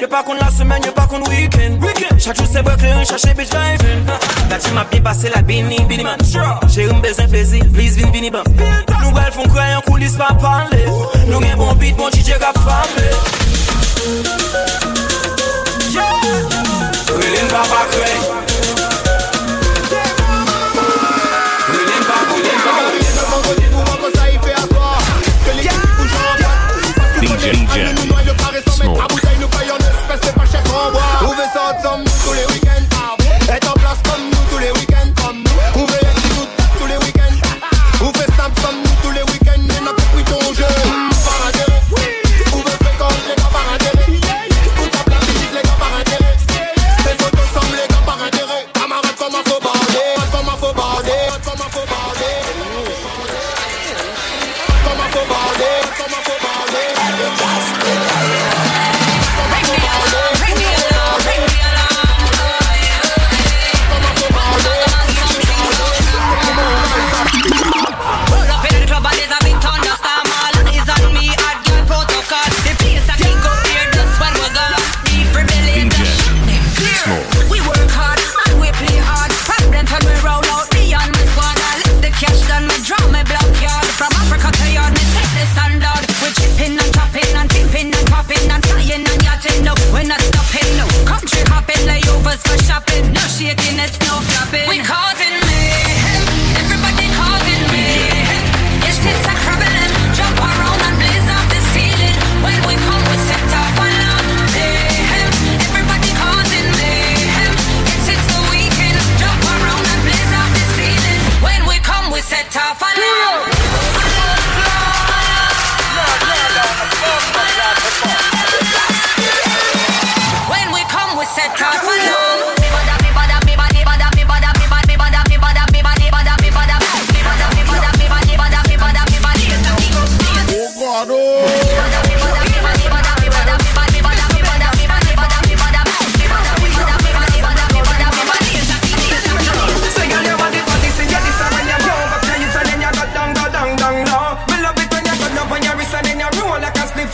Yo 0.00 0.08
pa 0.10 0.22
kon 0.26 0.38
la 0.40 0.48
semen, 0.50 0.82
yo 0.86 0.92
pa 0.94 1.06
kon 1.10 1.22
weekend. 1.30 1.82
Chak 2.18 2.38
jou 2.38 2.46
se 2.46 2.62
bwek 2.62 2.82
le 2.82 3.04
chache 3.06 3.34
bitch 3.38 3.52
la 3.54 3.74
even 3.74 4.04
Dati 4.50 4.70
ma 4.74 4.84
pi 4.84 5.00
pase 5.00 5.30
la 5.34 5.42
bini, 5.42 5.78
bini 5.88 6.06
man. 6.06 6.22
Jè 6.70 6.86
yon 6.86 7.02
bezen 7.02 7.30
plezi, 7.30 7.62
please 7.74 7.96
vini 7.98 8.10
vini 8.14 8.30
ban 8.30 8.46
Nou 9.02 9.12
bel 9.14 9.32
fon 9.34 9.50
krey 9.50 9.74
an 9.76 9.82
koulis 9.88 10.16
pa 10.18 10.30
pale 10.42 10.84
Nou 11.30 11.42
gen 11.42 11.58
bon 11.58 11.74
beat, 11.80 11.98
bon 11.98 12.10
DJ 12.14 12.38
ka 12.42 12.54
fame 12.62 13.10
Yeah! 15.92 16.72
Krelin 17.12 17.50
pa 17.52 17.66
pa 17.68 17.84
krey 17.92 18.41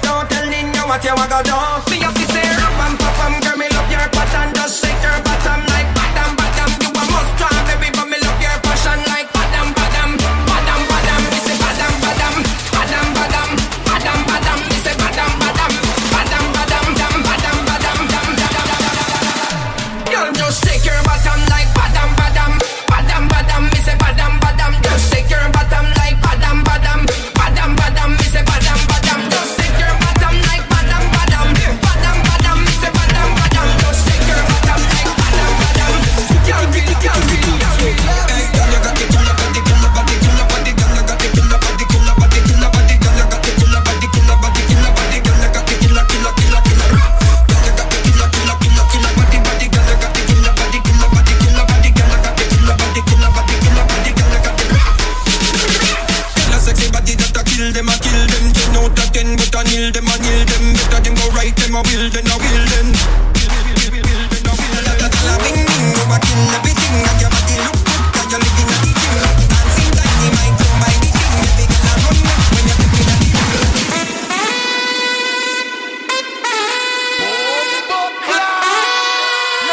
Don't 0.02 0.28
tell 0.30 0.48
Nino 0.48 0.86
what 0.86 1.04
you 1.04 1.14
want 1.14 1.30
to 1.30 1.42
do. 1.44 1.87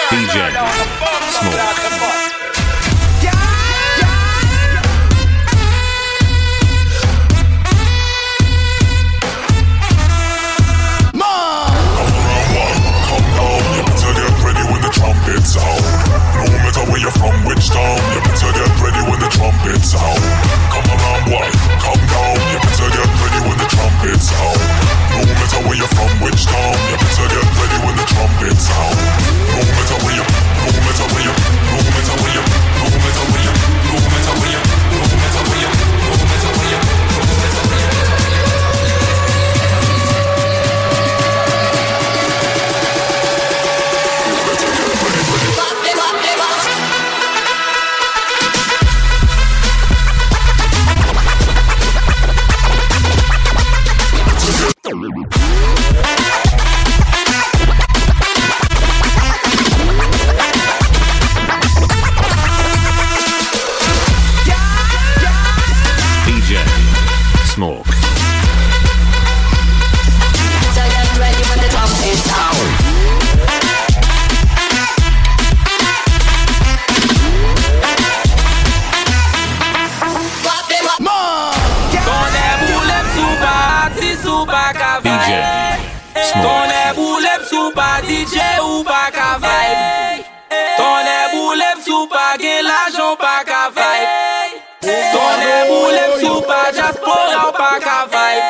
DJ 0.09 0.51
Smoke. 1.31 1.95
trumpet 14.95 15.45
sound. 15.45 15.83
No 16.35 16.57
matter 16.63 16.85
where 16.89 17.01
you're 17.01 17.11
from, 17.11 17.35
you 17.45 18.21
better 18.21 18.51
get 18.53 18.71
ready 18.81 19.01
when 19.09 19.19
the 19.19 19.29
trumpet. 19.29 19.81
Come 20.71 20.87
around, 20.93 21.25
boy, 21.25 21.49
come 21.83 22.03
down, 22.13 22.35
you 22.51 22.57
better 22.63 22.89
get 22.95 23.09
ready 23.21 23.39
when 23.47 23.57
the 23.57 23.67
trumpet 23.69 24.21
sound. 24.21 24.94
No 25.15 25.23
matter 25.23 25.61
where 25.63 25.77
you're 25.79 25.87
from, 25.95 26.11
which 26.19 26.43
town. 26.45 26.75
You 26.91 26.97
better 26.99 27.27
get 27.31 27.47
ready 27.55 27.77
when 27.87 27.95
the 27.95 28.03
trumpet 28.03 28.59
sound. 28.59 28.99
No 29.55 29.63
matter 29.63 29.97
where 30.03 30.15
you, 30.19 30.25
no 30.27 30.69
matter 30.83 31.07
where 31.15 31.23
you, 31.23 31.33
no 31.71 31.79
matter 31.87 32.15
where 32.19 32.35
you, 32.35 32.43
no 32.43 32.87
matter 32.99 33.23
where 33.31 33.43
you, 33.47 33.53
no 33.55 33.97
matter 34.11 34.35
where 34.35 34.51
you, 34.51 34.59
no 34.59 35.07
matter 35.15 35.43
where 35.47 35.61
you, 35.63 35.71
no 35.71 36.15
matter 36.19 36.51
where 36.51 36.69
you, 36.69 36.79
no 37.15 37.23
matter 37.23 37.63
where 37.63 37.79
you. 37.79 37.84
Ton 86.33 86.69
e 86.71 86.93
boulep 86.93 87.43
sou 87.49 87.71
pa 87.71 88.01
DJ 88.01 88.59
ou 88.59 88.83
pa 88.83 89.11
ka 89.11 89.37
vibe. 89.37 90.25
Ton 90.77 91.05
e 91.05 91.19
boulep 91.35 91.77
sou 91.85 92.07
pa 92.07 92.35
gen 92.41 92.65
lajon 92.65 93.15
pa 93.15 93.43
ka 93.45 93.69
vibe. 93.69 94.61
Ton 95.13 95.43
e 95.45 95.55
boulep 95.69 96.19
sou 96.21 96.41
pa 96.41 96.71
jaspora 96.73 97.45
ou 97.45 97.53
pa 97.53 97.79
ka 97.79 97.99
vibe. 98.13 98.41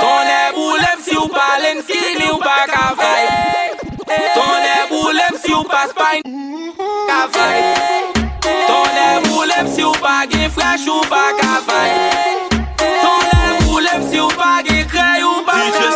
Ton 0.00 0.28
e 0.36 0.52
boulep 0.52 1.00
sou 1.08 1.28
pa 1.28 1.48
lenskini 1.64 2.30
ou 2.30 2.38
pa 2.38 2.66
ka 2.68 2.92
vibe. 3.00 3.96
Ton 4.34 4.68
e 4.74 4.78
boulep 4.90 5.34
sou 5.46 5.64
pa 5.64 5.82
spine 5.88 6.72
ka 7.08 7.22
vibe. 7.34 8.26
Ton 8.68 9.02
e 9.06 9.28
boulep 9.28 9.66
sou 9.76 9.92
pa 9.92 10.26
gen 10.30 10.50
fresh 10.50 10.88
ou 10.88 11.00
pa 11.08 11.32
ka 11.40 11.60
vibe. 11.70 12.64
Ton 13.02 13.28
e 13.32 13.64
boulep 13.64 14.18
ou 14.20 14.28
pa 14.36 14.60
gen 14.62 14.84
krey 14.88 15.24
ou 15.24 15.42
pa 15.42 15.52
ka 15.52 15.70
vibe 15.80 15.95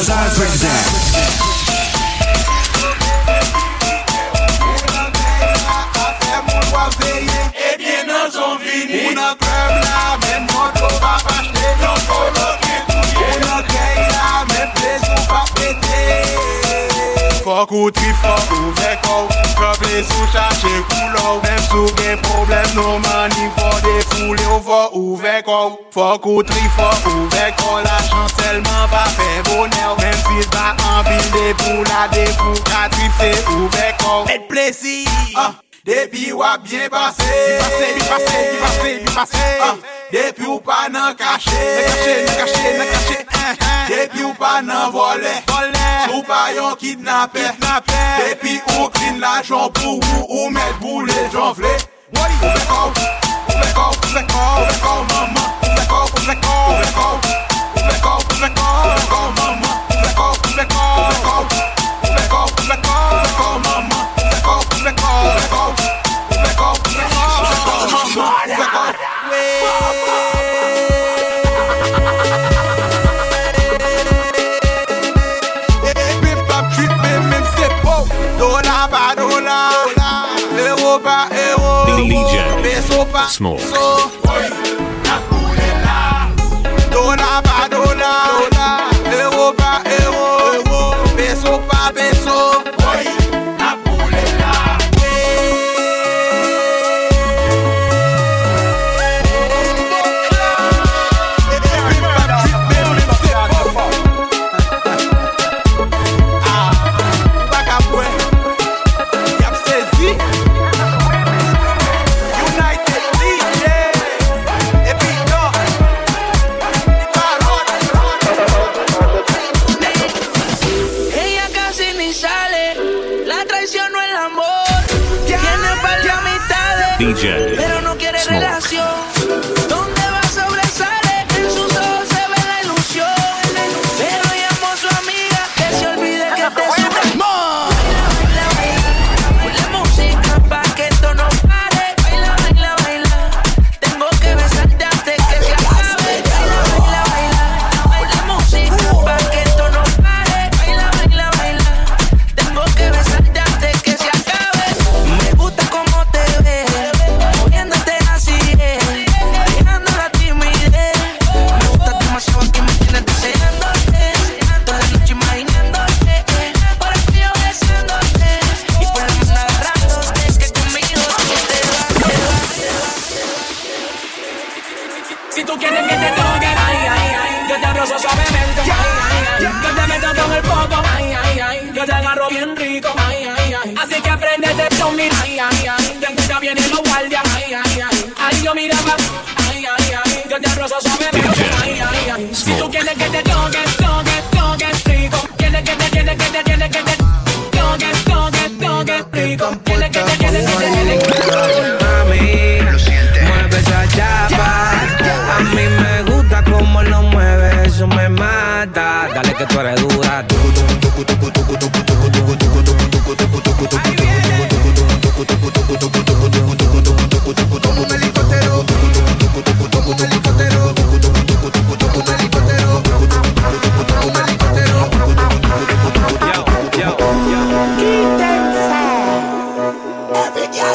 Zaz 0.00 0.32
Zag. 0.34 1.22
Fok 17.42 17.72
ou 17.72 17.90
trif, 17.90 18.16
fok 18.22 18.52
ou 18.52 18.72
vek 18.72 19.08
ou 19.08 19.28
sou 20.04 20.26
chache 20.32 20.84
Mem 21.42 21.62
sou 21.70 21.86
gen 21.96 22.18
problem 22.18 22.74
nou 22.74 22.98
mani 22.98 23.50
roule 24.32 24.46
ou 24.46 24.60
fò 24.62 24.90
ouvek 24.92 25.48
ou 25.48 25.78
Fò 25.92 26.18
koutri 26.18 26.68
fò 26.76 26.88
ouvek 27.10 27.60
ou 27.66 27.80
La 27.84 27.98
chan 28.08 28.28
selman 28.36 28.88
pa 28.90 29.04
fe 29.16 29.28
bonè 29.48 29.82
ou 29.90 29.96
Mèm 30.00 30.16
si 30.26 30.46
an 30.56 31.02
bil 31.08 31.26
de 31.34 31.52
pou 31.60 31.84
la 31.90 32.06
de 32.08 32.24
depou 32.24 32.54
Katrip 32.70 33.12
se 33.20 33.32
ouvek 33.56 34.02
ou 34.08 34.30
Et 34.30 34.40
plesi 34.48 35.04
Depi 35.84 36.32
wap 36.32 36.62
bien 36.62 36.88
pase 36.88 37.26
Bi 37.26 37.58
pase, 37.60 37.86
bi 37.94 38.02
pase, 38.08 38.98
bi 39.04 39.14
pase 39.14 39.46
ah, 39.60 39.76
Depi 40.12 40.46
ou 40.46 40.60
pa 40.60 40.88
nan 40.88 41.16
kache 41.16 41.58
Nan 41.58 41.88
kache, 41.90 42.14
nan 42.26 42.36
kache, 42.36 42.76
nan 42.78 42.92
kache 42.92 43.18
Depi 43.88 44.22
ou 44.22 44.34
pa 44.38 44.60
nan 44.62 44.92
vole, 44.94 45.34
sou 46.06 46.22
pa 46.28 46.44
yon 46.56 46.76
kidnapè 46.80 47.50
Depi 47.58 48.60
ou 48.78 48.88
klin 48.94 49.18
la 49.20 49.40
jan 49.42 49.68
pou 49.74 49.98
ou 49.98 50.28
ou 50.28 50.54
met 50.54 50.78
bou 50.80 51.02
le 51.02 51.26
jan 51.32 51.52
vle 51.58 51.74
Ou 52.12 52.54
fek 52.54 52.72
ou 52.78 53.21
Let 53.54 53.74
go, 53.74 53.90
let 54.14 54.28
go. 54.28 54.42
Smoke. 83.32 84.21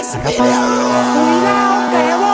This 0.08 0.16
video. 0.24 2.27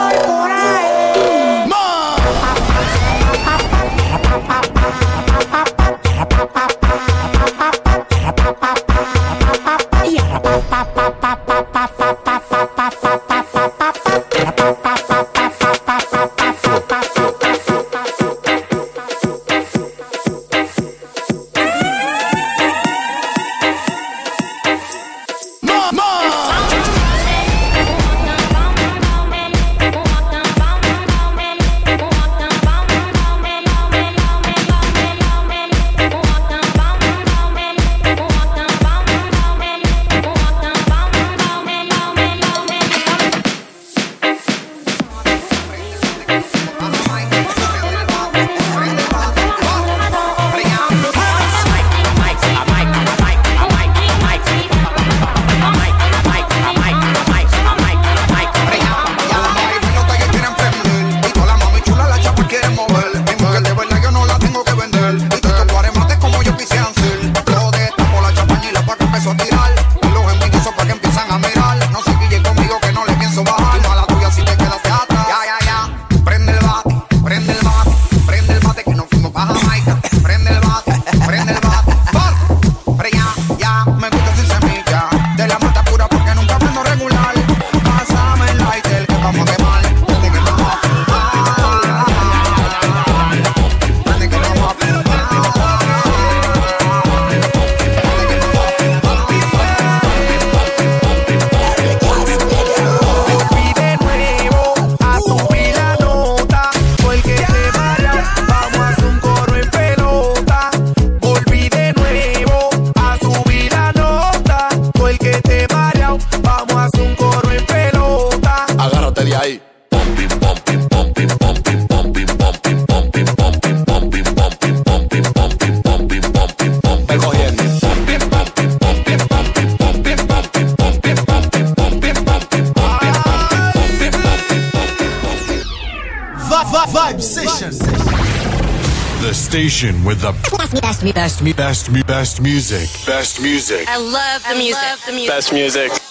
with 139.92 140.22
the 140.22 140.32
best, 140.56 140.72
me, 140.72 140.80
best, 140.80 141.02
me, 141.02 141.12
best, 141.12 141.42
me, 141.42 141.52
best, 141.52 141.90
me, 141.90 142.02
best 142.02 142.40
music. 142.40 142.88
Best 143.06 143.42
music. 143.42 143.86
I 143.86 143.98
love 143.98 144.42
the 144.48 144.54
I. 144.54 144.82
Love 144.82 145.04
the 145.04 145.12
music. 145.12 145.28
Best 145.28 145.52
music. 145.52 146.03